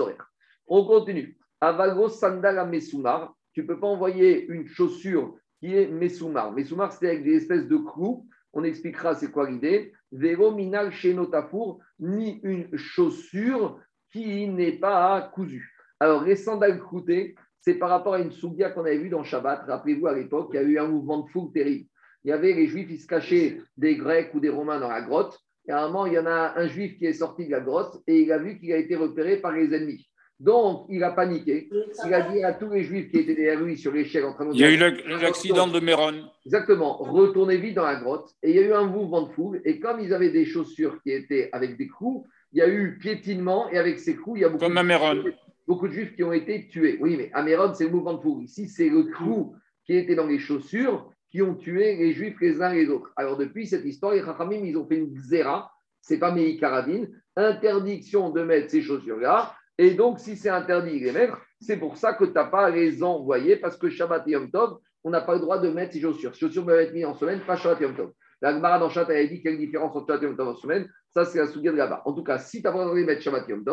[0.67, 1.37] On continue.
[1.59, 6.51] Avago Sandal Mesumar, tu ne peux pas envoyer une chaussure qui est Messoumar.
[6.51, 8.27] Messoumar, c'est avec des espèces de clous.
[8.53, 9.93] On expliquera c'est quoi l'idée.
[10.11, 13.79] Véro minal shenotafour, ni une chaussure
[14.11, 15.73] qui n'est pas cousue.
[15.99, 19.63] Alors, les sandales croûtées, c'est par rapport à une soudia qu'on avait vue dans Shabbat.
[19.67, 21.85] Rappelez-vous, à l'époque, il y a eu un mouvement de foule terrible.
[22.23, 25.01] Il y avait les Juifs, ils se cachaient des Grecs ou des Romains dans la
[25.01, 25.39] grotte.
[25.67, 27.61] Et à un moment, il y en a un Juif qui est sorti de la
[27.61, 30.07] grotte et il a vu qu'il a été repéré par les ennemis.
[30.39, 31.69] Donc, il a paniqué.
[32.05, 34.45] Il a dit à tous les Juifs qui étaient derrière lui sur l'échelle en train
[34.45, 36.13] de Il y a eu l'ac- l'accident de Méron.
[36.45, 38.29] Exactement, retournez vite dans la grotte.
[38.43, 39.61] Et il y a eu un mouvement de foule.
[39.65, 42.97] Et comme ils avaient des chaussures qui étaient avec des clous, il y a eu
[42.99, 43.69] piétinement.
[43.71, 45.23] Et avec ces clous, il y a beaucoup, Comme à de, Méron.
[45.67, 46.97] Beaucoup de juifs qui ont été tués.
[47.01, 48.43] Oui, mais à Méron, c'est le mouvement de foule.
[48.43, 49.55] Ici, c'est le clou
[49.85, 53.11] qui était dans les chaussures qui ont tué les juifs les uns les autres.
[53.15, 55.71] Alors, depuis cette histoire, les Chachamim, ils ont fait une xéra.
[56.01, 57.09] C'est pas Meï Karadine.
[57.35, 59.53] Interdiction de mettre ces chaussures-là.
[59.77, 62.69] Et donc, si c'est interdit de les mettre, c'est pour ça que tu n'as pas
[62.69, 65.93] les envoyer, parce que Shabbat et Yom Tov, on n'a pas le droit de mettre
[65.93, 66.33] ces chaussures.
[66.33, 68.11] Ces chaussures peuvent être mises en semaine, pas Shabbat et Yom Tov.
[68.41, 70.89] La Gemara dans Shabbat avait dit quelle différence entre Shabbat et Yom en semaine.
[71.09, 72.01] Ça, c'est la souga de là-bas.
[72.05, 73.63] En tout cas, si tu n'as pas le droit de les mettre Shabbat Yom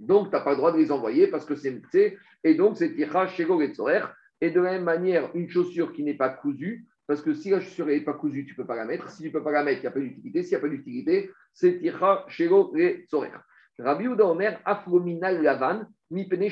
[0.00, 2.94] donc tu n'as pas le droit de les envoyer parce que c'est Et donc, c'est
[2.94, 4.04] Tira, Shego et Tzorer.
[4.40, 7.60] Et de la même manière, une chaussure qui n'est pas cousue, parce que si la
[7.60, 9.10] chaussure n'est pas cousue, tu ne peux pas la mettre.
[9.10, 10.42] Si tu ne peux pas la mettre, il n'y a pas d'utilité.
[10.42, 13.32] S'il n'y a pas d'utilité, c'est Tira, Shego et Tzorer.
[13.78, 16.48] Rabbi Omer, Afrominal Lavan, Mipene.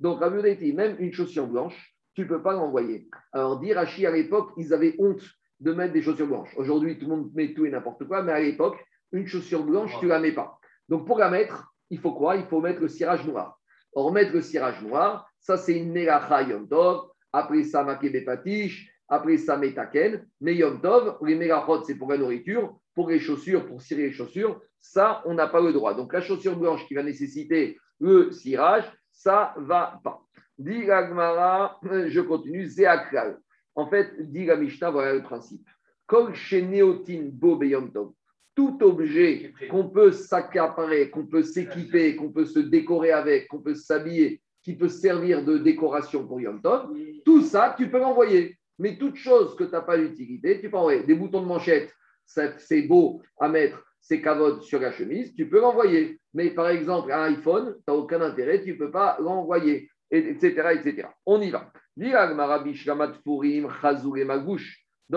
[0.00, 3.08] Donc, Rabbi Yehuda dit, même une chaussure blanche, tu ne peux pas l'envoyer.
[3.32, 5.22] Alors, dit Rachi, à l'époque, ils avaient honte
[5.62, 6.52] de mettre des chaussures blanches.
[6.56, 8.76] Aujourd'hui, tout le monde met tout et n'importe quoi, mais à l'époque,
[9.12, 10.58] une chaussure blanche, tu ne la mets pas.
[10.88, 12.36] Donc, pour la mettre, il faut quoi?
[12.36, 13.60] Il faut mettre le cirage noir.
[13.94, 17.10] Or, mettre le cirage noir, ça, c'est une Melacha Yom Tov.
[17.32, 18.90] Après ça, Makebe Patish.
[19.08, 20.26] Après ça, Metaken.
[20.40, 22.74] Mais Yom Tov, les Melachot, c'est pour la nourriture.
[22.94, 25.94] Pour les chaussures, pour cirer les chaussures, ça, on n'a pas le droit.
[25.94, 30.20] Donc, la chaussure blanche qui va nécessiter le cirage, ça va pas.
[30.58, 33.38] Dit je continue, Zéaklal.
[33.74, 35.66] En fait, dit la Mishnah, voilà le principe.
[36.06, 38.12] Kol sheneotin bo beyom tov.
[38.54, 43.74] Tout objet qu'on peut s'accaparer, qu'on peut s'équiper, qu'on peut se décorer avec, qu'on peut
[43.74, 46.90] s'habiller, qui peut servir de décoration pour Yom Tov,
[47.24, 48.58] tout ça, tu peux l'envoyer.
[48.78, 51.02] Mais toute chose que tu n'as pas d'utilité, tu peux envoyer.
[51.02, 51.92] Des boutons de manchette,
[52.26, 56.20] c'est beau à mettre ces cavotes sur la chemise, tu peux l'envoyer.
[56.34, 60.28] Mais par exemple, un iPhone, tu n'as aucun intérêt, tu ne peux pas l'envoyer, et-
[60.30, 61.08] etc., etc.
[61.24, 61.72] On y va.
[61.96, 62.12] Dans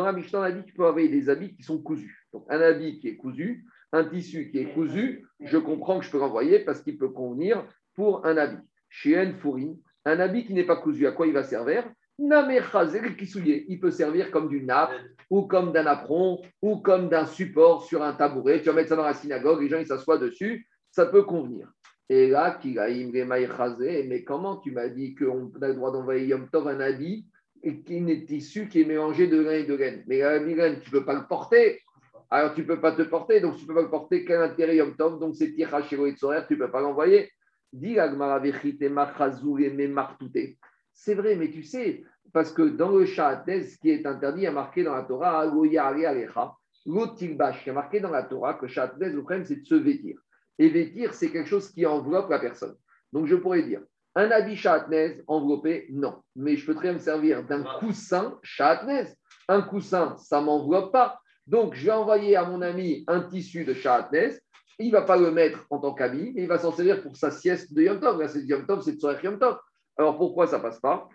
[0.04, 2.28] la Mishnah, on a dit que tu peux avoir des habits qui sont cousus.
[2.34, 6.12] Donc, un habit qui est cousu, un tissu qui est cousu, je comprends que je
[6.12, 8.62] peux l'envoyer parce qu'il peut convenir pour un habit.
[8.90, 11.90] Chez un Furim, un habit qui n'est pas cousu, à quoi il va servir?
[12.18, 14.92] Il peut servir comme d'une nappe,
[15.30, 18.60] ou comme d'un apron, ou comme d'un support sur un tabouret.
[18.60, 21.72] Tu vas mettre ça dans la synagogue, les gens s'assoient dessus, ça peut convenir.
[22.08, 26.80] Et là, mais comment tu m'as dit qu'on a le droit d'envoyer Yom Tov un
[26.80, 27.26] habit
[27.86, 30.04] qui n'est tissu qui est mélangé de lin et de laine?
[30.08, 31.82] Mais la laine, tu ne peux pas le porter.
[32.30, 34.40] Alors tu ne peux pas te porter, donc tu ne peux pas le porter qu'à
[34.40, 37.32] l'intérieur Yom Tov, donc c'est Tira et tu ne peux pas l'envoyer.
[39.74, 40.58] Memartouté.
[40.94, 44.44] C'est vrai, mais tu sais, parce que dans le Shahatez, ce qui est interdit, il
[44.44, 45.92] y a marqué dans la Torah, il y a
[47.74, 50.20] marqué dans la Torah que Shahatez, le problème, c'est de se vêtir.
[50.58, 52.76] Et vêtir, c'est quelque chose qui enveloppe la personne.
[53.12, 53.82] Donc je pourrais dire,
[54.16, 56.16] un habit Shahatez enveloppé, non.
[56.36, 59.14] Mais je peux très bien me servir d'un coussin Shahatez.
[59.48, 61.20] Un coussin, ça ne m'enveloppe pas.
[61.46, 64.40] Donc je vais envoyer à mon ami un tissu de Shahatez.
[64.80, 67.16] Il ne va pas le mettre en tant qu'habit, mais il va s'en servir pour
[67.16, 68.20] sa sieste de Yom Tov.
[68.20, 69.58] Là, c'est Yom Tov, c'est de Tsorech Yom Tov.
[69.98, 71.08] Alors pourquoi ça passe pas?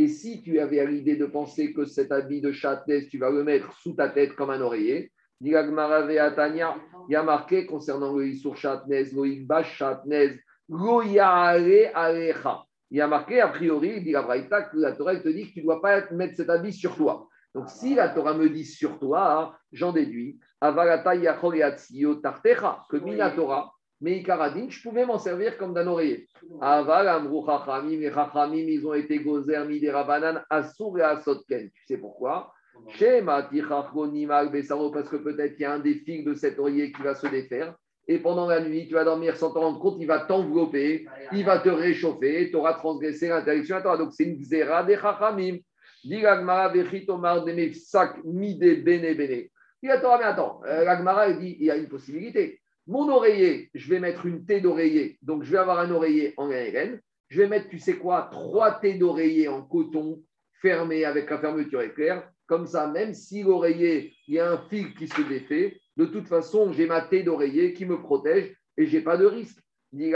[0.00, 3.44] Et si tu avais l'idée de penser que cet habit de châtelaise, tu vas le
[3.44, 9.12] mettre sous ta tête comme un oreiller, il y a marqué concernant le Issour châtelaise,
[9.12, 12.64] lo Yaare Alecha.
[12.90, 15.52] Il y a marqué, a priori, dit la Braïta, que la Torah te dit que
[15.52, 17.28] tu ne dois pas mettre cet habit sur toi.
[17.54, 20.40] Donc si la Torah me dit sur toi, hein, j'en déduis,
[22.22, 26.28] Tartecha, que Minatora, mais Ikaradin, je pouvais m'en servir comme d'un oreiller.
[26.60, 31.70] Aval Amrou Chachamim, les Chachamim, ils ont été gozer, des Rabanan, Assour et Asotken.
[31.70, 32.52] Tu sais pourquoi?
[32.84, 33.20] Parce que
[35.16, 37.74] peut-être il y a un des fils de cet oreiller qui va se défaire.
[38.08, 41.44] Et pendant la nuit, tu vas dormir sans t'en rendre compte, il va t'envelopper, il
[41.44, 43.76] va te réchauffer, tu auras transgressé l'interdiction.
[43.98, 45.58] Donc c'est une xéra des Chachamim.
[46.04, 49.48] Digagmara Vechitomar de Mefsak Mide Bene Bene.
[49.82, 52.60] Il attend, mais attends, euh, l'Agmara dit il y a une possibilité.
[52.90, 55.16] Mon oreiller, je vais mettre une thé d'oreiller.
[55.22, 56.98] Donc, je vais avoir un oreiller en ARN.
[57.28, 60.20] Je vais mettre, tu sais quoi, trois thés d'oreiller en coton
[60.60, 62.28] fermés avec la fermeture éclair.
[62.48, 66.26] Comme ça, même si l'oreiller, il y a un fil qui se défait, de toute
[66.26, 69.60] façon, j'ai ma thé d'oreiller qui me protège et je n'ai pas de risque.
[69.92, 70.12] Ben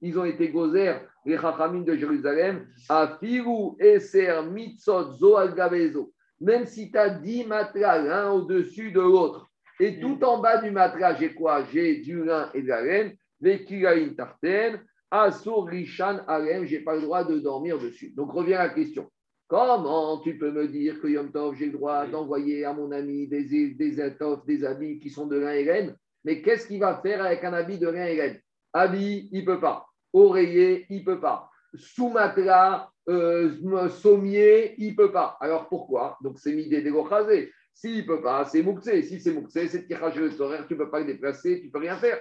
[0.00, 6.12] Ils ont été gozer, les Chachamim de Jérusalem, à Firu Eser Mitzot Zo al Gabezo.
[6.40, 9.48] Même si tu as 10 matelas l'un au-dessus de l'autre,
[9.80, 11.64] et tout en bas du matelas, j'ai quoi?
[11.72, 14.80] J'ai du lin et de la laine, Vekilaïn Tarten,
[15.10, 18.12] Asur Rishan Alem, j'ai pas le droit de dormir dessus.
[18.16, 19.10] Donc revient la question.
[19.48, 23.28] Comment tu peux me dire que Yom Tov, j'ai le droit d'envoyer à mon ami
[23.28, 25.96] des, des étoffes, des habits qui sont de lin et laine?
[26.24, 28.40] Mais qu'est-ce qu'il va faire avec un habit de lin et laine?
[28.72, 29.85] Habit, il ne peut pas.
[30.16, 31.50] Oreiller, il ne peut pas.
[31.74, 35.36] Sous-matelas, euh, sommier, il ne peut pas.
[35.40, 36.16] Alors pourquoi?
[36.22, 39.02] Donc c'est midé des S'il ne peut pas, c'est Mouktsé.
[39.02, 41.80] Si c'est Mouktsé, c'est Tirage horaire, tu ne peux pas le déplacer, tu ne peux
[41.80, 42.18] rien faire.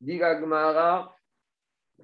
[0.00, 1.14] Diragmara,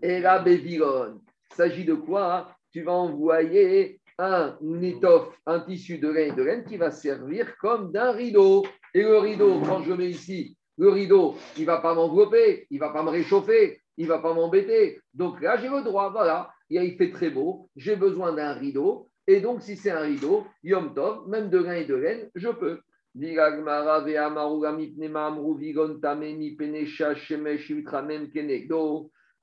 [0.01, 1.21] et la Bévilone.
[1.51, 2.55] Il s'agit de quoi?
[2.73, 7.91] Tu vas envoyer un étoffe, un tissu de laine de laine qui va servir comme
[7.91, 8.65] d'un rideau.
[8.95, 12.77] Et le rideau, quand je mets ici, le rideau, il ne va pas m'envelopper, il
[12.77, 15.01] ne va pas me réchauffer, il ne va pas m'embêter.
[15.15, 16.51] Donc là, j'ai le droit, voilà.
[16.71, 19.09] Il fait très beau, j'ai besoin d'un rideau.
[19.27, 22.49] Et donc, si c'est un rideau, Yom Tov, même de laine et de laine, je
[22.49, 22.81] peux.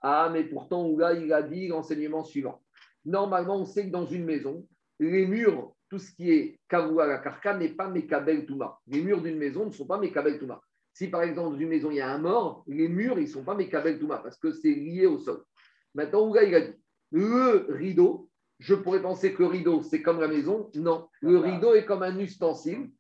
[0.02, 2.62] Ah, mais pourtant, là, il a dit l'enseignement suivant.
[3.06, 4.66] Normalement, on sait que dans une maison,
[5.00, 8.80] les murs, tout ce qui est kavua la karka n'est pas mekabel touma.
[8.88, 10.62] Les murs d'une maison ne sont pas mekabel touma.
[10.94, 13.28] Si par exemple, dans une maison, il y a un mort, les murs, ils ne
[13.28, 15.44] sont pas mekabel touma parce que c'est lié au sol.
[15.96, 16.74] Maintenant, Ouga, il a dit
[17.12, 18.30] le rideau,
[18.60, 20.70] je pourrais penser que le rideau, c'est comme la maison.
[20.76, 22.92] Non, le rideau est comme un ustensile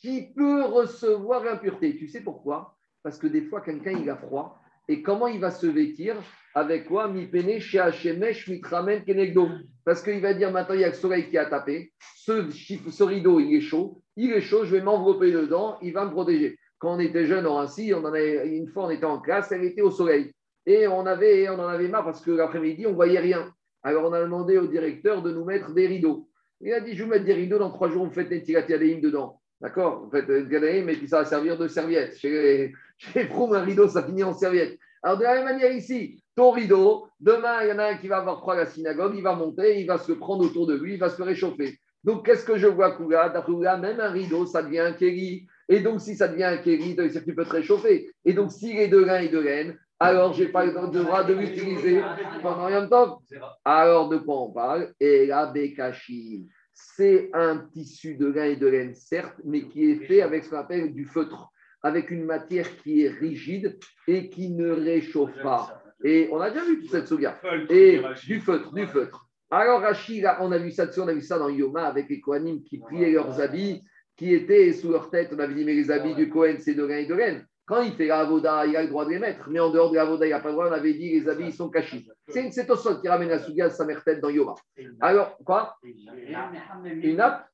[0.00, 1.96] qui peut recevoir l'impureté.
[1.96, 2.76] Tu sais pourquoi?
[3.02, 4.60] Parce que des fois, quelqu'un, il a froid.
[4.88, 6.16] Et comment il va se vêtir?
[6.54, 7.08] Avec quoi?
[7.08, 9.48] Mi pene shemesh mitramen kenegdo.
[9.84, 11.92] Parce qu'il va dire maintenant, il y a le soleil qui a tapé.
[12.16, 14.02] Ce, ce, rideau, il est chaud.
[14.16, 15.78] Il est chaud, je vais m'envelopper dedans.
[15.82, 16.58] Il va me protéger.
[16.78, 19.82] Quand on était jeune, on en avait, une fois, on était en classe, elle était
[19.82, 20.32] au soleil.
[20.66, 23.52] Et on, avait, on en avait marre parce que l'après-midi, on ne voyait rien.
[23.82, 26.28] Alors, on a demandé au directeur de nous mettre des rideaux.
[26.60, 29.00] Il a dit Je vous mettre des rideaux, dans trois jours, vous faites des tiratiadéim
[29.00, 29.40] dedans.
[29.60, 30.04] D'accord?
[30.04, 32.16] Vous faites galerie, mais puis ça va servir de serviette.
[32.18, 34.78] Chez chez un rideau, ça finit en serviette.
[35.02, 38.08] Alors, de la même manière ici, ton rideau, demain, il y en a un qui
[38.08, 40.74] va avoir froid à la synagogue, il va monter, il va se prendre autour de
[40.74, 41.78] lui, il va se réchauffer.
[42.02, 43.28] Donc, qu'est-ce que je vois, Kouga?
[43.28, 45.46] D'après même un rideau, ça devient un kéri.
[45.68, 48.10] Et donc, si ça devient un kéri, tu peux te réchauffer.
[48.24, 51.24] Et donc, s'il est de lin et de laine, alors je n'ai pas le droit
[51.24, 52.02] de l'utiliser
[52.42, 53.22] pendant un temps.
[53.64, 58.66] Alors de quoi on parle Et la Bekashim, c'est un tissu de lin et de
[58.66, 61.50] laine, certes, mais qui est fait avec ce qu'on appelle du feutre,
[61.82, 65.82] avec une matière qui est rigide et qui ne réchauffe pas.
[66.04, 67.40] Et on a déjà vu toute cette souga.
[67.70, 69.26] Et du feutre, du feutre.
[69.50, 72.62] Alors Rachid, on a vu ça on a vu ça dans Yoma avec les Kohanim
[72.64, 73.82] qui pliaient leurs habits,
[74.16, 75.30] qui étaient sous leur tête.
[75.34, 77.46] On avait dit, mais les habits du Kohen, c'est de lin et de laine.
[77.66, 79.90] Quand il fait la avoda, il a le droit de les mettre, mais en dehors
[79.90, 80.68] de la avoda, il n'a pas le droit.
[80.68, 82.06] On avait dit les habits, ils sont cachés.
[82.28, 84.54] C'est au sol qui ramène la souga sa mère tête dans Yoma.
[85.00, 85.76] Alors, quoi?
[85.82, 87.48] Une nappe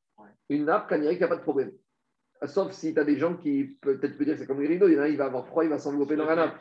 [0.51, 1.73] Une nappe, quand il n'y a pas de problème.
[2.45, 4.89] Sauf si tu as des gens qui peut-être peut dire que c'est comme les rideaux.
[4.89, 6.59] Il y en a, il va avoir froid, il va s'envelopper dans la nappe.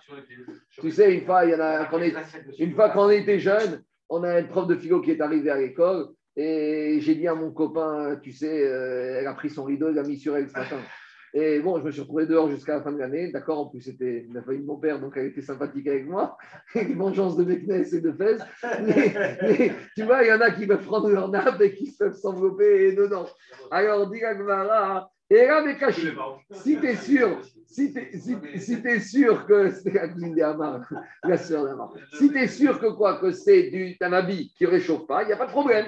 [0.80, 2.16] Tu sais, une fois, il y en a, quand on est,
[2.60, 5.50] une fois quand on était jeune, on a une prof de philo qui est arrivée
[5.50, 9.64] à l'école et j'ai dit à mon copain, tu sais, euh, elle a pris son
[9.64, 10.80] rideau, elle l'a mis sur elle ce matin.
[11.34, 13.32] Et bon, je me suis retrouvé dehors jusqu'à la fin de l'année.
[13.32, 16.38] D'accord, en plus, c'était la famille de mon père, donc elle était sympathique avec moi.
[16.76, 18.42] Une vengeance de Meknes et de Fès.
[18.86, 22.16] Mais, tu vois, il y en a qui peuvent prendre leur nappe et qui peuvent
[22.16, 23.26] s'envelopper dedans.
[23.72, 26.14] Alors, dit Gmara, et là, mais caché.
[26.52, 27.94] Si tu es sûr, si
[28.58, 30.82] si, es sûr que c'est la cousine d'Amar,
[31.24, 34.70] la sœur d'Amar, si tu es sûr que quoi, que c'est un habit qui ne
[34.72, 35.86] réchauffe pas, il n'y a pas de problème.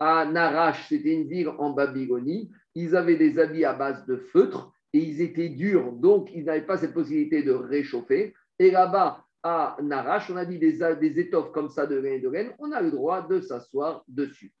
[0.00, 2.50] À Narash, c'était une ville en Babylonie.
[2.74, 6.66] Ils avaient des habits à base de feutre et ils étaient durs, donc ils n'avaient
[6.66, 8.34] pas cette possibilité de réchauffer.
[8.58, 12.20] Et là-bas, à Narash, on a dit des, des étoffes comme ça de laine et
[12.20, 14.52] de laine, on a le droit de s'asseoir dessus.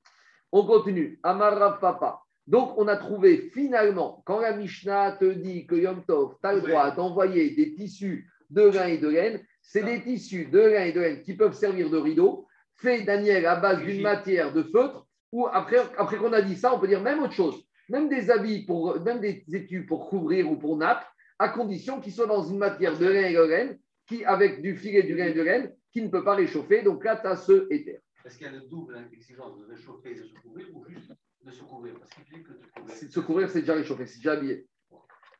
[0.52, 1.18] On continue.
[1.22, 2.20] Amarav Papa.
[2.48, 6.54] Donc, on a trouvé finalement, quand la Mishnah te dit que Yom Tov, tu as
[6.54, 10.84] le droit d'envoyer des tissus de lin et de laine, c'est des tissus de lin
[10.84, 12.46] et de laine qui peuvent servir de rideau,
[12.76, 16.74] faits, Daniel, à base d'une matière de feutre, ou après, après qu'on a dit ça,
[16.74, 17.62] on peut dire même autre chose.
[17.90, 21.04] Même des habits, pour, même des études pour couvrir ou pour nappe,
[21.38, 24.74] à condition qu'ils soient dans une matière de lin et de laine, qui, avec du
[24.74, 26.80] filet du lin et de laine, qui ne peut pas réchauffer.
[26.80, 28.00] Donc là, tu as ce éther.
[28.24, 31.12] Est-ce qu'il y a une double exigence de réchauffer et de se couvrir ou juste
[31.42, 33.12] de se couvrir Parce qu'il que de se couvrir.
[33.12, 34.66] Se couvrir, c'est déjà réchauffé, c'est déjà habillé.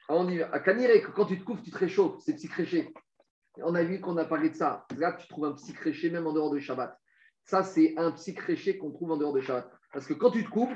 [0.08, 0.50] Alors on y va.
[0.52, 2.92] À Caniré, quand tu te couvres, tu te réchauffes, c'est psychréché.
[3.58, 4.86] On a vu qu'on a parlé de ça.
[4.96, 6.96] Là, tu trouves un psychréché même en dehors de Shabbat.
[7.44, 9.68] Ça, c'est un psychréché qu'on trouve en dehors de Shabbat.
[9.92, 10.74] Parce que quand tu te couvres,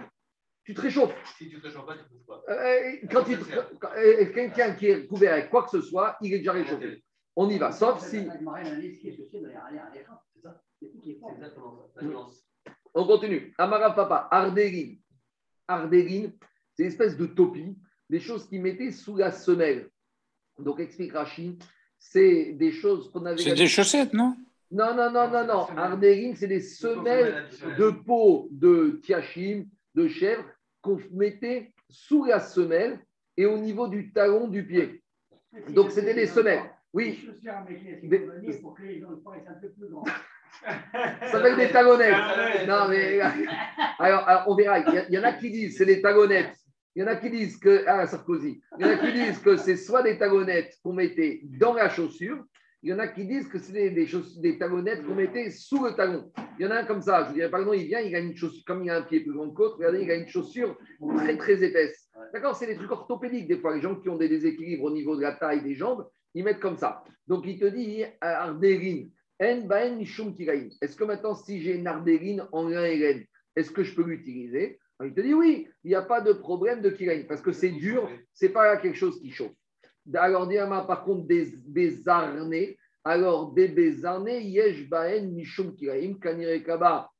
[0.64, 1.14] tu te réchauffes.
[1.38, 2.42] Si tu te réchauffes pas, tu ne bouges pas.
[2.48, 6.38] Euh, quand tu te- quelqu'un qui est couvert avec quoi que ce soit, il est
[6.38, 7.04] déjà réchauffé.
[7.36, 7.72] On y va.
[7.72, 8.28] Sauf si.
[12.94, 13.54] On continue.
[13.58, 14.98] Amara Papa, Ardérine.
[15.68, 16.32] Ardérine,
[16.74, 17.76] c'est une espèce de topi,
[18.10, 19.88] des choses qu'ils mettaient sous la semelle.
[20.58, 21.62] Donc, explique Rachid,
[21.98, 23.42] c'est des choses qu'on avait.
[23.42, 24.36] C'est des chaussettes, non?
[24.70, 25.66] Non, non, non, non, non.
[25.76, 27.46] Ardérine, c'est des semelles
[27.78, 30.44] de peau de tiachim, de chèvre,
[30.80, 32.98] qu'on mettait sous la semelle
[33.36, 35.02] et au niveau du talon du pied.
[35.70, 36.62] Donc, c'était des semelles.
[36.94, 37.28] Oui,
[38.02, 38.28] Des-
[40.62, 42.14] ça s'appelle des talonnettes.
[42.68, 43.20] Non, mais
[43.98, 44.78] alors, alors, on verra.
[44.78, 46.56] Il y, en a qui disent c'est des talonnettes.
[46.94, 48.62] Il y en a qui disent que ah Sarkozy.
[48.78, 51.88] Il y en a qui disent que c'est soit des talonnettes qu'on mettait dans la
[51.88, 52.44] chaussure.
[52.84, 55.92] Il y en a qui disent que c'est des, des, talonnettes qu'on mettait sous le
[55.92, 56.32] talon.
[56.58, 57.22] Il y en a un comme ça.
[57.22, 59.02] Je vous dirais, par exemple, il vient, il a une chaussure, comme il a un
[59.02, 60.76] pied plus grand que l'autre, regardez, il a une chaussure
[61.16, 62.08] très très épaisse.
[62.32, 63.46] D'accord C'est des trucs orthopédiques.
[63.46, 66.08] Des fois, les gens qui ont des déséquilibres au niveau de la taille des jambes,
[66.34, 67.04] ils mettent comme ça.
[67.28, 69.10] Donc, il te dit, Ardérine,
[69.42, 73.24] Est-ce que maintenant, si j'ai une ardérine en lin et laine,
[73.56, 74.78] est-ce que je peux l'utiliser?
[75.04, 77.72] Il te dit oui, il n'y a pas de problème de kiraïn parce que c'est
[77.72, 79.52] dur, c'est pas quelque chose qui chauffe.
[80.14, 82.04] Alors, Diama, par contre, des, des
[83.04, 87.10] alors des bezarnés, yesh baen mishum kiraïn, kanire kaba,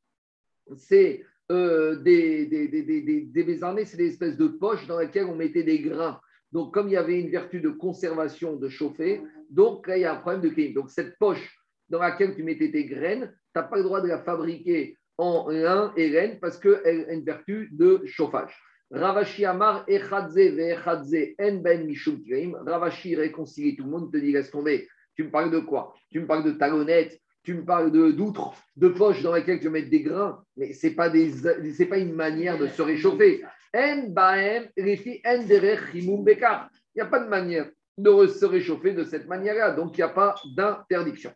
[0.77, 5.81] c'est euh, des, des, bezarnés, c'est des espèces de poches dans lesquelles on mettait des
[5.81, 6.21] grains.
[6.53, 10.05] Donc, comme il y avait une vertu de conservation, de chauffer, donc là, il y
[10.05, 10.75] a un problème de kiraïn.
[10.75, 11.62] Donc, cette poche
[11.93, 15.51] dans laquelle tu mettais tes graines, tu n'as pas le droit de la fabriquer en
[15.51, 18.59] lin et laine parce qu'elle a une vertu de chauffage.
[18.91, 22.23] Ravashi Amar, Echadze, En Ben Mishum.
[22.67, 24.89] Ravashi réconcilie tout le monde, te dit laisse tomber.
[25.15, 25.95] Tu me parles de quoi?
[26.11, 29.69] Tu me parles de talonnettes, tu me parles de d'outres, de poches dans lesquelles tu
[29.69, 33.45] mets des grains, mais ce n'est pas, pas une manière de se réchauffer.
[33.75, 34.65] En Baem,
[35.27, 35.43] En.
[35.95, 37.69] Il n'y a pas de manière
[37.99, 41.33] de se réchauffer de cette manière-là, donc il n'y a pas d'interdiction.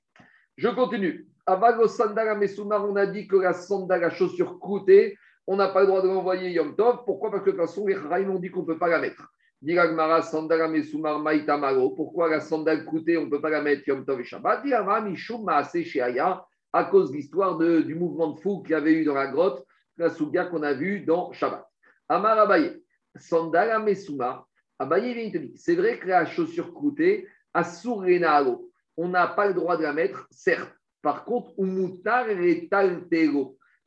[0.56, 1.26] Je continue.
[1.44, 5.82] Avago sandala mesumar, on a dit que la sandale, la chaussure croûtée, on n'a pas
[5.82, 7.04] le droit de l'envoyer Yom Tov.
[7.04, 7.30] Pourquoi?
[7.30, 9.30] Parce que de toute façon, les Charaïm ont dit qu'on ne peut pas la mettre.
[9.60, 11.90] Diragmara sandala mesumar maïtamaro.
[11.90, 14.64] Pourquoi la sandale croûtée, on ne peut pas la mettre Yom Tov et Shabbat?
[15.04, 19.04] Mishum maase sheaya, à cause de l'histoire du mouvement de fou qu'il y avait eu
[19.04, 19.64] dans la grotte,
[19.98, 21.66] la souga qu'on a vue dans Shabbat.
[22.08, 22.82] Amar Abaye,
[23.14, 24.48] sandala mesumar.
[24.78, 28.65] Abaye vient te dit, c'est vrai que la chaussure croûtée, assur renalo
[28.96, 30.72] on n'a pas le droit de la mettre, certes.
[31.02, 32.68] Par contre, umutar et.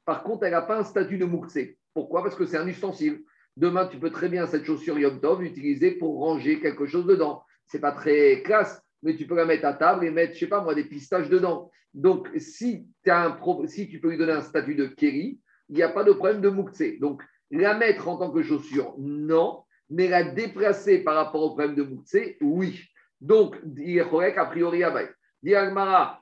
[0.05, 1.78] Par contre, elle n'a pas un statut de mouktsé.
[1.93, 2.24] Pourquoi?
[2.24, 3.24] Parce que c'est un ustensile.
[3.57, 7.43] Demain, tu peux très bien cette chaussure Yom Tov l'utiliser pour ranger quelque chose dedans.
[7.68, 10.47] C'est pas très classe, mais tu peux la mettre à table et mettre, je sais
[10.47, 11.70] pas moi, des pistaches dedans.
[11.93, 16.12] Donc, si tu peux lui donner un statut de kéri, il n'y a pas de
[16.14, 16.97] problème de mouktsé.
[16.99, 19.64] Donc, la mettre en tant que chaussure, non.
[19.89, 22.80] Mais la déplacer par rapport au problème de mouktsé, oui.
[23.22, 25.07] Donc, il est correct a priori à Baï.
[25.41, 26.22] Diagmara,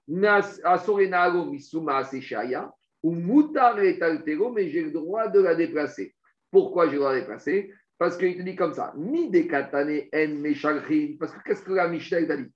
[0.63, 2.71] Asorenago Misuma Seshaya,
[3.03, 6.15] ou Mutar et Taltego, mais j'ai le droit de la déplacer.
[6.51, 7.73] Pourquoi j'ai le droit de la déplacer?
[7.97, 11.15] Parce qu'il te dit comme ça, Mi de katane en meshalchin.
[11.19, 12.51] Parce que qu'est-ce que la Michel t'a dit?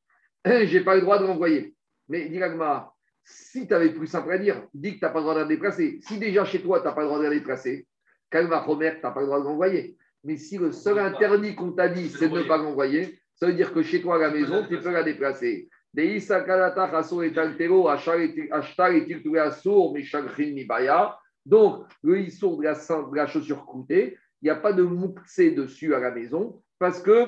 [0.67, 1.75] J'ai pas le droit de l'envoyer.
[2.09, 5.23] Mais Diagmara, si tu avais plus simple à dire, dis que tu n'as pas le
[5.23, 5.99] droit de la déplacer.
[6.01, 7.87] Si déjà chez toi, tu n'as pas le droit de la déplacer,
[8.29, 9.97] Kalma Homer, tu n'as pas le droit de l'envoyer.
[10.23, 13.53] Mais si le seul interdit qu'on t'a dit, c'est de ne pas l'envoyer, ça veut
[13.53, 15.69] dire que chez toi à la maison, tu peux la déplacer.
[21.45, 25.51] Donc, le issour de la, de la chaussure croûtée, il n'y a pas de mouktsé
[25.51, 27.27] dessus à la maison parce que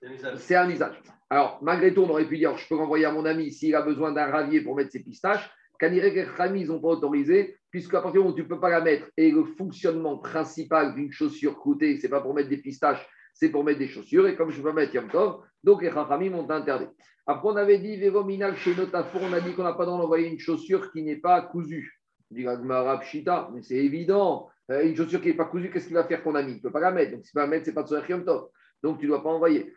[0.00, 0.38] C'est un usage.
[0.38, 1.02] c'est un usage.
[1.30, 3.82] Alors, malgré tout, on aurait pu dire je peux renvoyer à mon ami s'il a
[3.82, 5.50] besoin d'un ravier pour mettre ses pistaches.
[5.78, 8.60] Kanirek et Khami, ils n'ont pas autorisé, puisqu'à partir du moment où tu ne peux
[8.60, 12.50] pas la mettre et le fonctionnement principal d'une chaussure croûtée, ce n'est pas pour mettre
[12.50, 14.26] des pistaches, c'est pour mettre des chaussures.
[14.28, 16.86] Et comme je peux mettre Yom Tov, donc les Khami m'ont interdit.
[17.26, 20.28] Après, on avait dit Vévominal chez Notafour, on a dit qu'on n'a pas droit d'envoyer
[20.28, 22.00] une chaussure qui n'est pas cousue.
[22.30, 24.48] On dit Gagmara Pshita, mais c'est évident.
[24.70, 26.52] Euh, une chaussure qui n'est pas cousue, qu'est-ce qu'il va faire ton ami?
[26.52, 27.12] Il ne peut pas la mettre.
[27.12, 28.48] Donc, ne peut pas la mettre, ce n'est pas de Soher Yom Tov.
[28.82, 29.72] Donc, tu ne dois pas envoyer.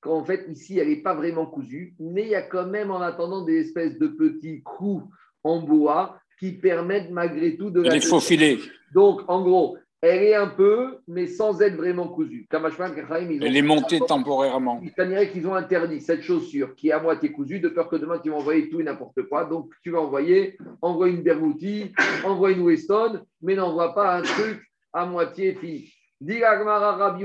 [0.00, 2.90] Quand en fait, ici, elle n'est pas vraiment cousue, mais il y a quand même
[2.90, 5.04] en attendant des espèces de petits coups
[5.42, 7.94] en bois qui permettent malgré tout de la.
[7.94, 8.58] Les faux filets.
[8.92, 9.76] Donc, en gros,
[10.06, 12.46] elle est un peu, mais sans être vraiment cousue.
[12.52, 14.82] Elle est montée temporairement.
[15.08, 18.18] dirait qu'ils ont interdit cette chaussure qui est à moitié cousue, de peur que demain
[18.18, 19.46] tu vas envoyer tout et n'importe quoi.
[19.46, 24.62] Donc tu vas envoyer, envoie une Bermuti, envoie une Weston, mais n'envoie pas un truc
[24.92, 25.90] à moitié fini.
[26.20, 27.24] Rabbi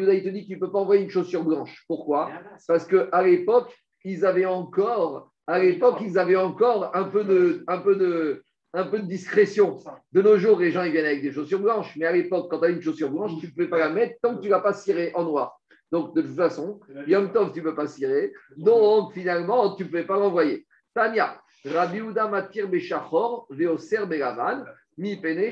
[0.00, 1.84] il te dit que tu ne peux pas envoyer une chaussure blanche.
[1.86, 2.30] Pourquoi?
[2.66, 3.72] Parce qu'à l'époque,
[4.04, 8.42] ils avaient encore, à l'époque, ils avaient encore un peu de, un peu de,
[8.74, 9.78] un peu de discrétion.
[10.12, 12.60] De nos jours, les gens ils viennent avec des chaussures blanches, mais à l'époque, quand
[12.60, 14.52] tu as une chaussure blanche, tu ne pouvais pas la mettre tant que tu ne
[14.52, 15.60] l'as pas cirée en noir.
[15.90, 18.32] Donc, de toute façon, Yom Tov, tu ne peux pas cirer.
[18.56, 20.66] Donc, finalement, tu ne pouvais pas l'envoyer.
[20.94, 24.64] Tania, Rabbi Uda Matir Beshachor, Veoser Belavan,
[24.98, 25.50] Mi Pene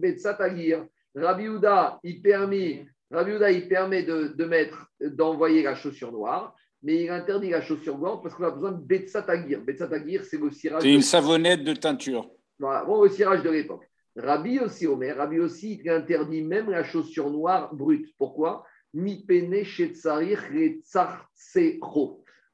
[0.00, 0.86] Betsatagir.
[1.14, 6.54] Rabbi Uda, il permet, Rabbi Uda, il permet de, de mettre, d'envoyer la chaussure noire,
[6.82, 9.60] mais il interdit la chaussure blanche parce qu'on a besoin de Betsatagir.
[9.62, 10.82] Betsatagir, c'est le cirage.
[10.82, 12.30] C'est une savonnette de teinture.
[12.58, 13.86] Voilà, bon, le cirage de l'époque.
[14.16, 18.12] Rabbi aussi, Omer, Rabbi aussi, il interdit même la chaussure noire brute.
[18.18, 18.64] Pourquoi?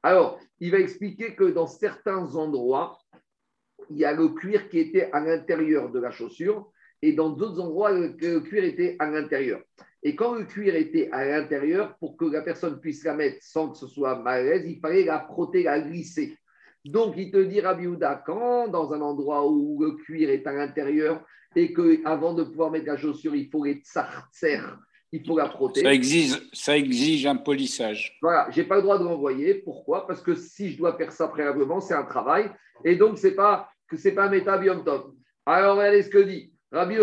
[0.03, 2.99] Alors, il va expliquer que dans certains endroits,
[3.89, 6.71] il y a le cuir qui était à l'intérieur de la chaussure
[7.01, 9.61] et dans d'autres endroits, le cuir était à l'intérieur.
[10.03, 13.69] Et quand le cuir était à l'intérieur, pour que la personne puisse la mettre sans
[13.69, 16.37] que ce soit malaise, il fallait la frotter, la glisser.
[16.85, 20.53] Donc, il te dit, Rabbi Houda, quand dans un endroit où le cuir est à
[20.53, 21.25] l'intérieur
[21.55, 24.59] et qu'avant de pouvoir mettre la chaussure, il faut les tsartser,
[25.11, 25.81] il faut la frotter.
[25.81, 28.17] Ça exige, ça exige un polissage.
[28.21, 29.55] Voilà, j'ai pas le droit de l'envoyer.
[29.55, 30.05] Pourquoi?
[30.05, 32.51] Parce que si je dois faire ça préalablement, c'est un travail.
[32.85, 35.13] Et donc, c'est pas que c'est pas un métabium top.
[35.45, 36.95] Alors, regardez ce que dit Rabbi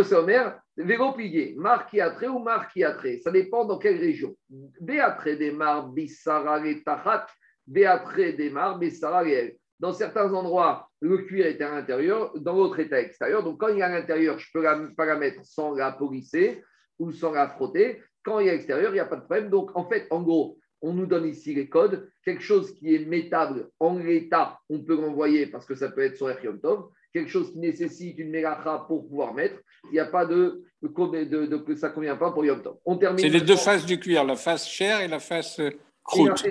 [0.76, 3.18] Omer, vélo plié, marquiatré ou marquiatré.
[3.18, 4.36] Ça dépend dans quelle région.
[4.80, 7.26] Béatré des mar, bissara, les tachat,
[7.66, 12.80] béatré des mar, bissara, les Dans certains endroits, le cuir est à l'intérieur, dans l'autre
[12.80, 13.42] est à l'extérieur.
[13.42, 16.62] Donc, quand il est à l'intérieur, je peux la, pas la mettre sans la polisser
[16.98, 18.02] ou sans la frotter.
[18.22, 19.50] Quand il est à l'extérieur, il n'y a pas de problème.
[19.50, 22.08] Donc, en fait, en gros, on nous donne ici les codes.
[22.24, 26.16] Quelque chose qui est métable en l'état, on peut l'envoyer parce que ça peut être
[26.16, 26.90] sur Yom Tov.
[27.12, 29.60] Quelque chose qui nécessite une mélacha pour pouvoir mettre,
[29.90, 32.62] il n'y a pas de, de, de, de- que ça ne convient pas pour Yom
[32.62, 32.76] Tov.
[32.84, 33.18] On termine.
[33.18, 35.70] C'est les deux faces du cuir, la face chair et la face euh,
[36.02, 36.44] croûte.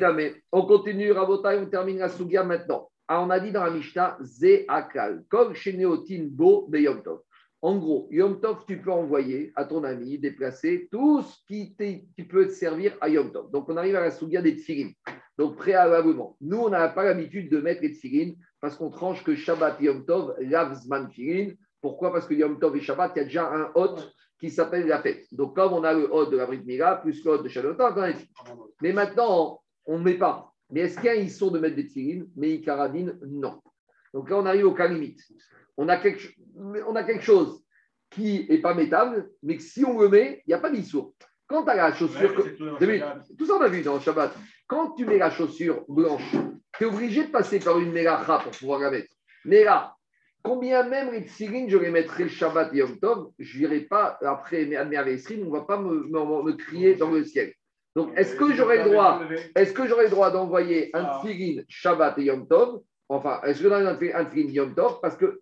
[0.52, 2.90] On continue, Rabotai, on termine la Sugia maintenant.
[3.08, 7.20] Ah, on a dit dans la Mishnah, Ze Akal, Kol Sheneotin Bo Be Yom Tov.
[7.62, 11.76] En gros, Yom Tov, tu peux envoyer à ton ami, déplacer tout ce qui,
[12.30, 13.52] peut te servir à Yom Tov.
[13.52, 14.92] Donc, on arrive à la Sugia des Tfilin.
[15.38, 19.36] Donc, préalablement, nous, on n'a pas l'habitude de mettre les Tfilin parce qu'on tranche que
[19.36, 21.52] Shabbat et Yom Tov, Lavzman Tfilin.
[21.84, 22.14] Pourquoi?
[22.14, 25.02] Parce que Yom Tov et Shabbat, il y a déjà un hôte qui s'appelle la
[25.02, 25.26] fête.
[25.34, 28.02] Donc, comme on a le hôte de la Brit Mila, plus le hôte de on
[28.02, 28.16] a les
[28.82, 30.54] mais maintenant, on ne met pas.
[30.70, 32.30] Mais est-ce qu'il y a un issur de mettre des tfilines?
[32.38, 33.62] Mais Ikaradine, non.
[34.14, 35.20] Donc là, on arrive au cas limite.
[35.76, 36.24] On a quelque,
[36.56, 37.62] on a quelque chose
[38.10, 41.12] qui n'est pas métable, mais que si on le met, il n'y a pas d'issur.
[41.48, 42.34] Quand tu as la chaussure.
[42.34, 43.36] que-.
[43.38, 44.34] Tout ça, on a vu dans le Shabbat.
[44.68, 46.32] Quand tu mets la chaussure blanche,
[46.78, 49.14] tu es obligé de passer par une mélacha pour pouvoir la mettre.
[49.44, 49.93] Là,
[50.44, 54.66] combien même les je les mettrai le Shabbat et Yom Tov, je n'irai pas après
[54.66, 57.54] mes Adméavesrim, on ne va pas me, me- me crier dans le ciel.
[57.96, 59.22] Donc, est-ce que j'aurai le droit
[59.56, 61.22] est-ce que j'aurai le droit d'envoyer un Ah.
[61.24, 62.82] tfilin Shabbat et Yom Tov?
[63.08, 65.00] Enfin, est-ce que j'aurai un tfilin Yom Tov?
[65.02, 65.40] Parce que,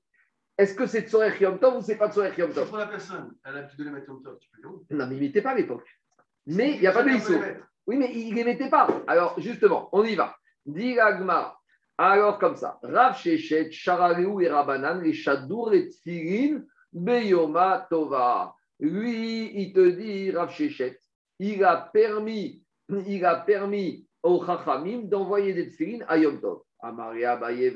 [0.58, 2.68] est-ce que c'est Tsorech Yom Tov ou c'est pas Tsorech Yom Tov?
[2.68, 5.08] Pour la personne, elle a l'habitude de les mettre comme top, tu peux les Non,
[5.08, 5.88] mais il ne mettait pas à l'époque.
[6.46, 7.10] Mais il n'y a pas de.
[7.88, 8.88] Oui, mais il ne les mettait pas.
[9.08, 10.36] Alors, justement, on y va.
[10.66, 10.98] Dit.
[11.98, 12.80] Alors, comme ça.
[12.82, 18.56] Rav Shechet, Charaleu et Rabanan, les Shadour et Tfilin, Beyoma Tova.
[18.80, 21.00] Lui, il te dit, Rav Shechet,
[21.40, 26.62] il a permis, il a permis aux Chachamim d'envoyer des Tfilin à Yom Tov.
[26.84, 27.70] Amaria Baye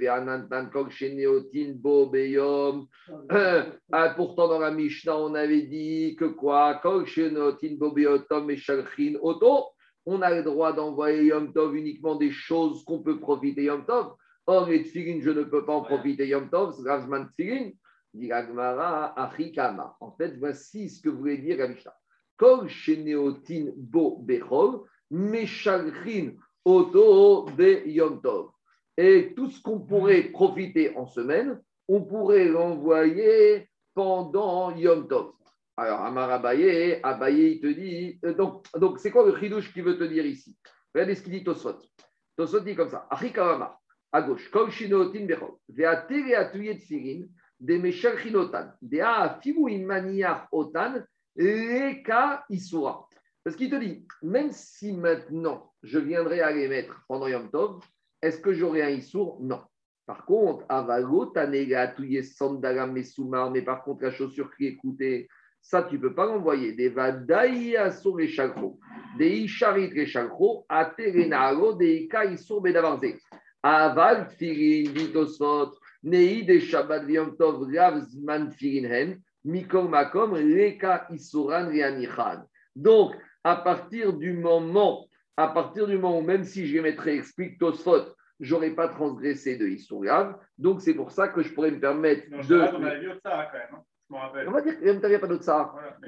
[1.75, 2.87] Bo Beyom.
[3.31, 6.79] Euh, ah, pourtant, dans la Mishnah, on avait dit que quoi?
[6.81, 9.74] Kol Sheneotin Bo Beyotom et Shalchin Oto.
[10.05, 14.13] On a le droit d'envoyer Yom Tov uniquement des choses qu'on peut profiter Yom Tov.
[14.45, 17.71] Or, les Tfilin, je ne peux pas en profiter Yom Tov, Ravzman Tfilin.
[18.13, 19.97] Dit Achikama.
[19.99, 21.93] En fait, voici ce que voulait dire la Mishnah.
[22.37, 24.81] Kol Sheneotin Bo Bechol,
[25.11, 26.33] Meshalchin
[26.63, 28.51] Oto Be Yom Tov.
[28.97, 35.33] Et tout ce qu'on pourrait profiter en semaine, on pourrait l'envoyer pendant Yom Tov.
[35.77, 38.19] Alors, Amar Abaye, Abaye, il te dit.
[38.23, 40.55] euh, donc, donc c'est quoi le chidouche qu'il veut te dire ici?
[40.93, 41.79] Regardez ce qu'il dit Tosfot.
[42.37, 43.77] Tosfot dit comme ça Achikavama,
[44.11, 47.25] à gauche, Kol Shinotin Bechol, Veatere Atuyet Firin,
[47.59, 51.01] des Meshal Chinotan, des Afibu Imaniach Otan,
[51.35, 53.07] Leka Isura.
[53.43, 57.83] Parce qu'il te dit, même si maintenant je viendrais à les mettre pendant Yom Tov,
[58.21, 59.39] est-ce que j'aurai un Issour?
[59.41, 59.61] Non.
[60.05, 65.27] Par contre, Avalo, Tanega, Touye, Sandala, Messoumar, mais par contre, la chaussure qui est coûtée,
[65.65, 66.73] ça, tu ne peux pas l'envoyer.
[66.73, 68.79] Des Vadaï Asur et Chalcho,
[69.17, 73.17] des Isharit et Chalcho, Aterenaro, des Ika Isur Bedavarze.
[73.63, 75.71] Aval, Tfirin, Vitosot,
[76.03, 82.43] Nei de Shabbat Yom Tov, Rav Zman Tfirin Hen, Mikom Makom, Leka Isuran Rianichan.
[82.75, 87.15] Donc, à partir du moment, à partir du moment où même si je les mettrais
[87.15, 90.35] explique Tosfot, j'aurais pas transgressé de Issourav.
[90.59, 92.59] Donc c'est pour ça que je pourrais me permettre Non, de.
[92.59, 93.81] on avait vu autre ça quand même.
[94.09, 94.47] Je me rappelle.
[94.47, 95.71] On va dire qu'il n'y a pas d'autre ça.
[95.73, 96.07] Voilà, mais-.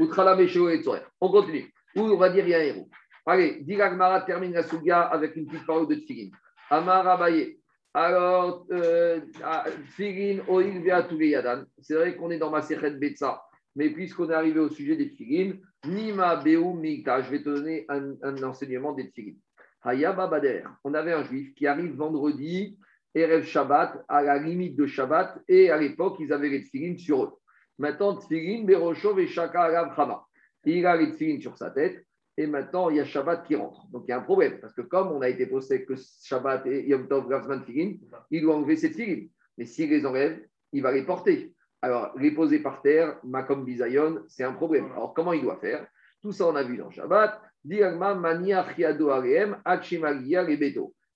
[1.19, 1.73] On continue.
[1.95, 2.89] Ou on va dire il y a un héros.
[3.25, 6.29] Allez, Diragmara termine la Souga avec une petite parole de Tfilin.
[6.69, 7.59] Amar Abaye.
[7.93, 11.63] Alors, euh, ah, Tfilin, Oil, Beatouge Yadan.
[11.79, 13.41] C'est vrai qu'on est dans ma Sechet Betsa.
[13.75, 17.85] Mais puisqu'on est arrivé au sujet des Tfilin, Nima Beu Mika, je vais te donner
[17.89, 19.35] un, un enseignement des Tfilin.
[19.83, 20.63] Hayaba Bader.
[20.83, 22.77] On avait un juif qui arrive vendredi,
[23.13, 27.23] Erev Shabbat, à la limite de Shabbat, et à l'époque, ils avaient les Tfilin sur
[27.23, 27.31] eux.
[27.78, 30.25] Maintenant, Tfilin, Beroshov et Shaka Chama.
[30.65, 32.05] Il a les Tfilin sur sa tête,
[32.36, 33.88] et maintenant, il y a Shabbat qui rentre.
[33.91, 36.65] Donc, il y a un problème, parce que comme on a été posté que Shabbat
[36.67, 37.28] et Yom Tov,
[37.63, 37.93] Tfilin,
[38.30, 39.28] il doit enlever ses Tfilin.
[39.57, 40.39] Mais s'il les enlève,
[40.71, 41.53] il va les porter.
[41.82, 44.91] Alors, les poser par terre, Makom Bizayon, c'est un problème.
[44.91, 45.88] Alors, comment il doit faire?
[46.21, 47.41] Tout ça, on a vu dans Shabbat.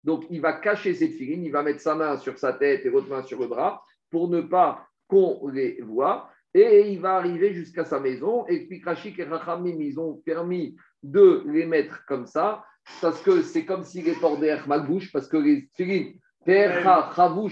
[0.03, 2.89] Donc, il va cacher ses Tfilin, il va mettre sa main sur sa tête et
[2.89, 6.29] l'autre main sur le bras pour ne pas qu'on les voit.
[6.53, 8.45] Et il va arriver jusqu'à sa maison.
[8.47, 12.63] Et puis, Rachik et Rachamim, ils ont permis de les mettre comme ça,
[13.01, 15.69] parce que c'est comme si les d'air malbouche, parce que les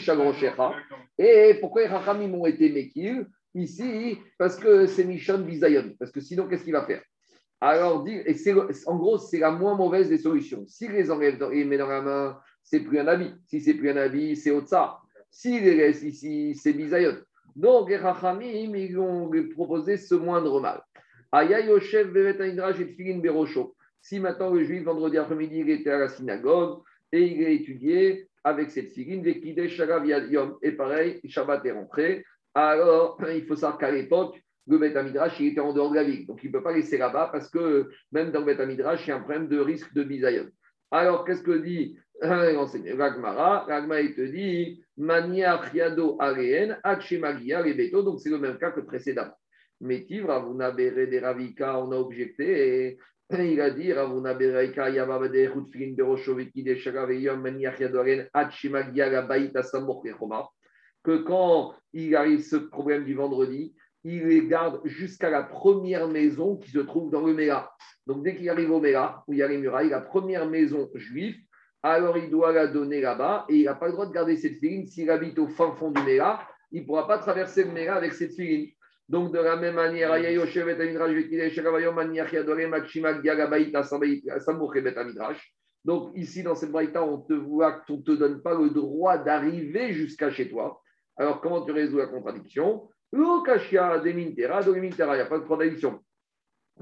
[0.10, 0.74] Agrochecha.
[1.18, 3.26] Et pourquoi les Rachamim ont été Mekil
[3.56, 5.95] Ici, parce que c'est Mishon Bizayon.
[5.97, 7.02] Parce que sinon, qu'est-ce qu'il va faire?
[7.60, 8.36] Alors, et
[8.86, 10.66] en gros, c'est la moins mauvaise des solutions.
[10.68, 13.34] S'il les enlève dans- met dans la main, c'est plus un habit.
[13.47, 15.00] Si c'est plus un habit, c'est Otsa.
[15.32, 17.18] S'il les laisse ici, c'est Bizayon.
[17.60, 20.82] Donc, les Rachamim, ils ont proposé ce moindre mal.
[21.30, 23.76] Aya Yoshev et Tfilin Berosho.
[23.99, 26.80] Si maintenant le juif, vendredi après-midi, il était à la synagogue
[27.12, 30.57] et il a étudié avec cette figurine, Vekide Sharav Yad Yom.
[30.62, 32.24] Et pareil, Shabbat est rentré.
[32.53, 36.05] Alors, il faut savoir qu'à l'époque, le Beth Midrash, il était en dehors de la
[36.05, 36.26] ville.
[36.28, 39.10] Donc, il ne peut pas laisser là-bas parce que même dans le Beth Midrash, il
[39.10, 40.47] y a un problème de risque de bisayon.
[40.91, 48.03] Alors, qu'est-ce que dit Ragmara Ragmara, il te dit Mania Chiado Areen, Akshemagia Rebeto.
[48.03, 49.38] Donc, c'est le même cas que précédemment.
[49.80, 52.88] Vous n'avez des Ravika, on a objecté.
[52.88, 52.97] Et
[53.32, 59.63] il a dit Ravuna Beraika Yavavade Hutfilin Beroshoviki de Sharaveyom Mania Chiado Areen, Akshemagia Gabaïta
[59.63, 60.49] Samor Rechoma
[61.03, 66.57] que quand il arrive ce problème du vendredi, il les garde jusqu'à la première maison
[66.57, 67.72] qui se trouve dans le Méla.
[68.07, 70.89] Donc dès qu'il arrive au Méla, où il y a les murailles, la première maison
[70.95, 71.36] juive,
[71.82, 74.59] alors il doit la donner là-bas et il n'a pas le droit de garder cette
[74.59, 74.86] filine.
[74.88, 78.13] S'il habite au fin fond du Méla, il ne pourra pas traverser le Méla avec
[78.13, 78.69] cette filine.
[79.07, 80.11] Donc de la même manière.
[85.86, 89.17] Donc ici, dans cette braïta, on te voit qu'on ne te donne pas le droit
[89.17, 90.82] d'arriver jusqu'à chez toi.
[91.17, 92.89] Alors, comment tu résous la contradiction?
[93.11, 95.99] Lokashia demintera, il n'y a pas de contradiction.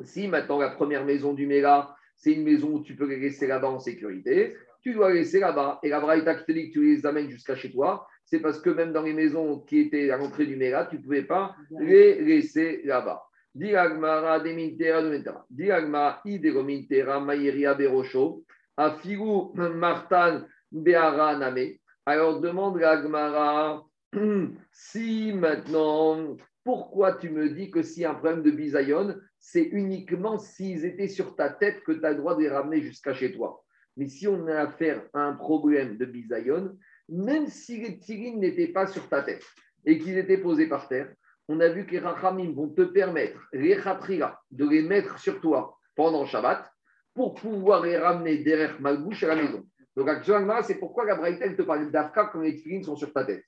[0.03, 3.69] Si maintenant la première maison du Méla, c'est une maison où tu peux laisser là-bas
[3.69, 4.57] en sécurité,
[4.87, 5.79] tu dois laisser là-bas.
[5.83, 8.61] Et la Braïta qui te dit que tu les amènes jusqu'à chez toi, c'est parce
[8.61, 11.57] que même dans les maisons qui étaient à l'entrée du Méla, tu ne pouvais pas
[11.77, 13.21] les laisser là-bas.
[13.53, 15.45] Diagmara demintera, dolimintera.
[15.49, 18.45] Diagmara ideromintera, maïria berosho,
[18.77, 21.79] afigu martan beara name.
[22.05, 23.83] Alors demande la Gmara,
[24.71, 30.85] si maintenant, pourquoi tu me dis que si un problème de bisayon, c'est uniquement s'ils
[30.85, 33.65] étaient sur ta tête que tu as le droit de les ramener jusqu'à chez toi?
[33.97, 36.77] Mais si on a affaire à un problème de bisayon,
[37.09, 39.43] même si les tirines n'étaient pas sur ta tête
[39.85, 41.11] et qu'ils étaient posés par terre,
[41.47, 45.41] on a vu que les rachamim vont te permettre, les khatrila, de les mettre sur
[45.41, 46.69] toi pendant Shabbat
[47.13, 49.65] pour pouvoir les ramener derrière Malbouche à la maison.
[49.95, 53.25] Donc, actuellement, c'est pourquoi la Braïta, te parle d'Afka quand les tirines sont sur ta
[53.25, 53.43] tête.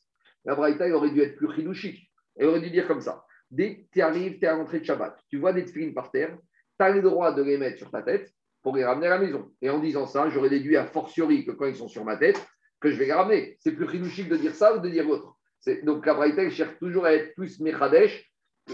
[0.45, 2.09] La Braïta, elle aurait dû être plus chidouchique.
[2.35, 3.23] Elle aurait dû dire comme ça.
[3.51, 6.09] Dès que tu arrives, tu es à l'entrée de Shabbat, tu vois des tefilines par
[6.09, 6.35] terre,
[6.79, 8.31] tu as le droit de les mettre sur ta tête
[8.61, 9.51] pour les ramener à la maison.
[9.61, 12.45] Et en disant ça, j'aurais déduit a fortiori que quand ils sont sur ma tête,
[12.79, 13.57] que je vais les ramener.
[13.59, 15.35] C'est plus chidouchique de dire ça ou de dire autre.
[15.83, 18.31] Donc la Braïta, cherche toujours à être plus Mechadesh,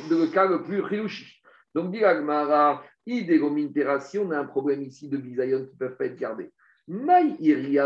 [0.10, 1.42] le cas le plus chidouchique.
[1.76, 6.06] Donc, dit Agmara, si on a un problème ici de bisayon qui ne peuvent pas
[6.06, 6.52] être gardés.
[6.88, 7.36] Maï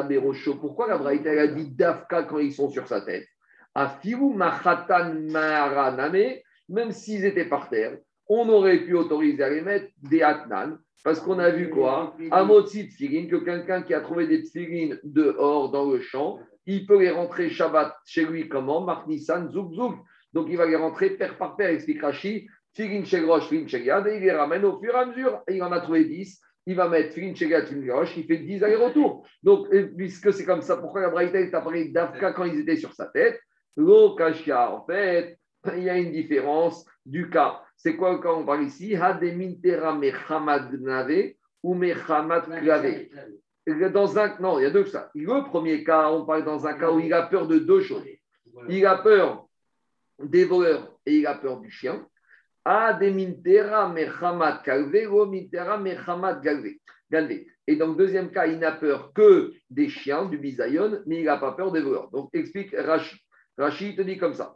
[0.08, 3.28] Berosho, pourquoi la Braïta a dit Dafka quand ils sont sur sa tête?
[3.74, 6.38] Afiru Mahatan Maharaname,
[6.70, 7.98] même s'ils étaient par terre,
[8.30, 12.16] on aurait pu autoriser à les mettre des Atnan, parce qu'on a vu quoi?
[12.32, 17.00] Amotzi Tfilin, que quelqu'un qui a trouvé des Tfilin dehors dans le champ, il peut
[17.00, 18.82] les rentrer Shabbat chez lui comment?
[18.82, 19.96] Marnissan Zouk Zouk.
[20.34, 23.82] Donc il va les rentrer paire par paire, explique Rashi, Tfilin chez Roche, Tfilin chez
[23.82, 25.42] Gad, et il les ramène au fur et à mesure.
[25.48, 26.40] Et il en a trouvé 10.
[26.68, 29.26] Il va mettre Tfilin chez Gad, il fait 10 allers-retours.
[29.42, 32.76] Donc, et puisque c'est comme ça, pourquoi la Braïta t'a parlé d'Afka quand ils étaient
[32.76, 33.40] sur sa tête?
[33.76, 35.39] L'Okashia, en fait,
[35.76, 37.62] il y a une différence du cas.
[37.76, 38.96] C'est quoi le cas on parle ici?
[38.96, 40.00] Hademintera
[41.64, 41.76] ou.
[43.94, 45.12] Dans un, non, il y a deux ça.
[45.14, 48.06] Le premier cas, on parle dans un cas où il a peur de deux choses.
[48.68, 49.48] Il a peur
[50.22, 52.08] des voleurs et il a peur du chien.
[52.66, 52.70] Ou
[55.26, 57.40] mintera galve.
[57.68, 61.26] Et dans le deuxième cas, il n'a peur que des chiens, du bisayon, mais il
[61.26, 62.10] n'a pas peur des voleurs.
[62.10, 63.18] Donc, explique Rashi.
[63.58, 64.56] Rashi te dit comme ça.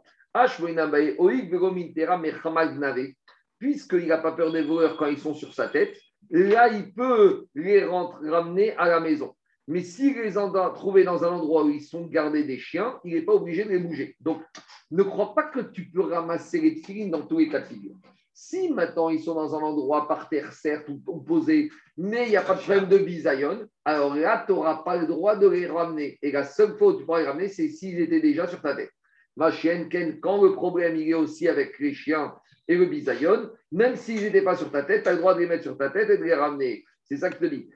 [3.58, 5.96] Puisqu'il n'a pas peur des voleurs quand ils sont sur sa tête,
[6.30, 9.34] là, il peut les ramener à la maison.
[9.66, 13.14] Mais s'il les a trouvés dans un endroit où ils sont gardés des chiens, il
[13.14, 14.16] n'est pas obligé de les bouger.
[14.20, 14.42] Donc,
[14.90, 17.94] ne crois pas que tu peux ramasser les tefilines dans tous les cas de figure.
[18.34, 22.36] Si maintenant ils sont dans un endroit par terre, certes, ou posé, mais il n'y
[22.36, 25.66] a pas de problème de bisayon, alors là, tu n'auras pas le droit de les
[25.66, 26.18] ramener.
[26.20, 28.74] Et la seule fois où tu pourras les ramener, c'est s'ils étaient déjà sur ta
[28.74, 28.90] tête.
[29.36, 32.34] Ma chienne, Ken, quand le problème il est aussi avec les chiens
[32.68, 35.40] et le bisayon, même s'ils n'étaient pas sur ta tête, tu as le droit de
[35.40, 36.84] les mettre sur ta tête et de les ramener.
[37.04, 37.68] C'est ça que je te dis.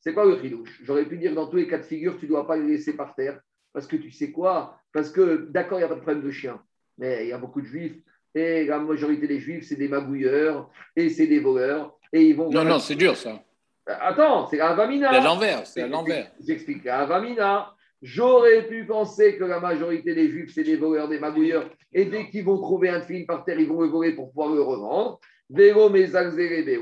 [0.00, 2.30] C'est quoi le chidouche J'aurais pu dire dans tous les cas de figure, tu ne
[2.30, 3.40] dois pas les laisser par terre.
[3.72, 4.78] Parce que tu sais quoi?
[4.92, 6.60] Parce que, d'accord, il n'y a pas de problème de chien,
[6.98, 7.96] mais il y a beaucoup de juifs.
[8.34, 11.98] Et la majorité des juifs, c'est des magouilleurs et c'est des voleurs.
[12.12, 12.50] Et ils vont.
[12.50, 13.42] Non, non, c'est dur ça.
[13.86, 15.10] Attends, c'est la Vamina.
[15.10, 16.30] C'est à l'envers, c'est à l'envers.
[16.46, 17.70] J'explique la Vamina.
[18.02, 21.70] J'aurais pu penser que la majorité des juifs, c'est des voleurs, des magouilleurs.
[21.92, 24.54] Et dès qu'ils vont trouver un film par terre, ils vont le voler pour pouvoir
[24.54, 25.20] le revendre.
[25.48, 26.78] Vélo, mes et.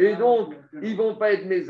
[0.00, 1.64] Et donc, ils vont pas être mes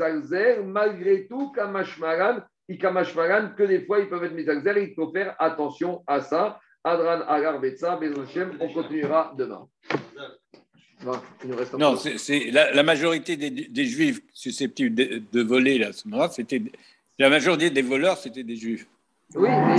[0.63, 5.11] malgré tout, Kamashmaran, et Kamashmaran, que des fois, ils peuvent être mes et il faut
[5.11, 6.59] faire attention à ça.
[6.83, 9.67] Adran Agar Betsa, Bezoshem, on continuera demain.
[11.01, 11.97] Voilà, il nous reste un Non, peu.
[11.97, 16.07] c'est c'est la, la majorité des, des juifs susceptibles de, de voler là, à ce
[16.07, 16.61] moment-là, c'était
[17.17, 18.85] la majorité des voleurs, c'était des juifs.
[19.35, 19.77] Oui, mais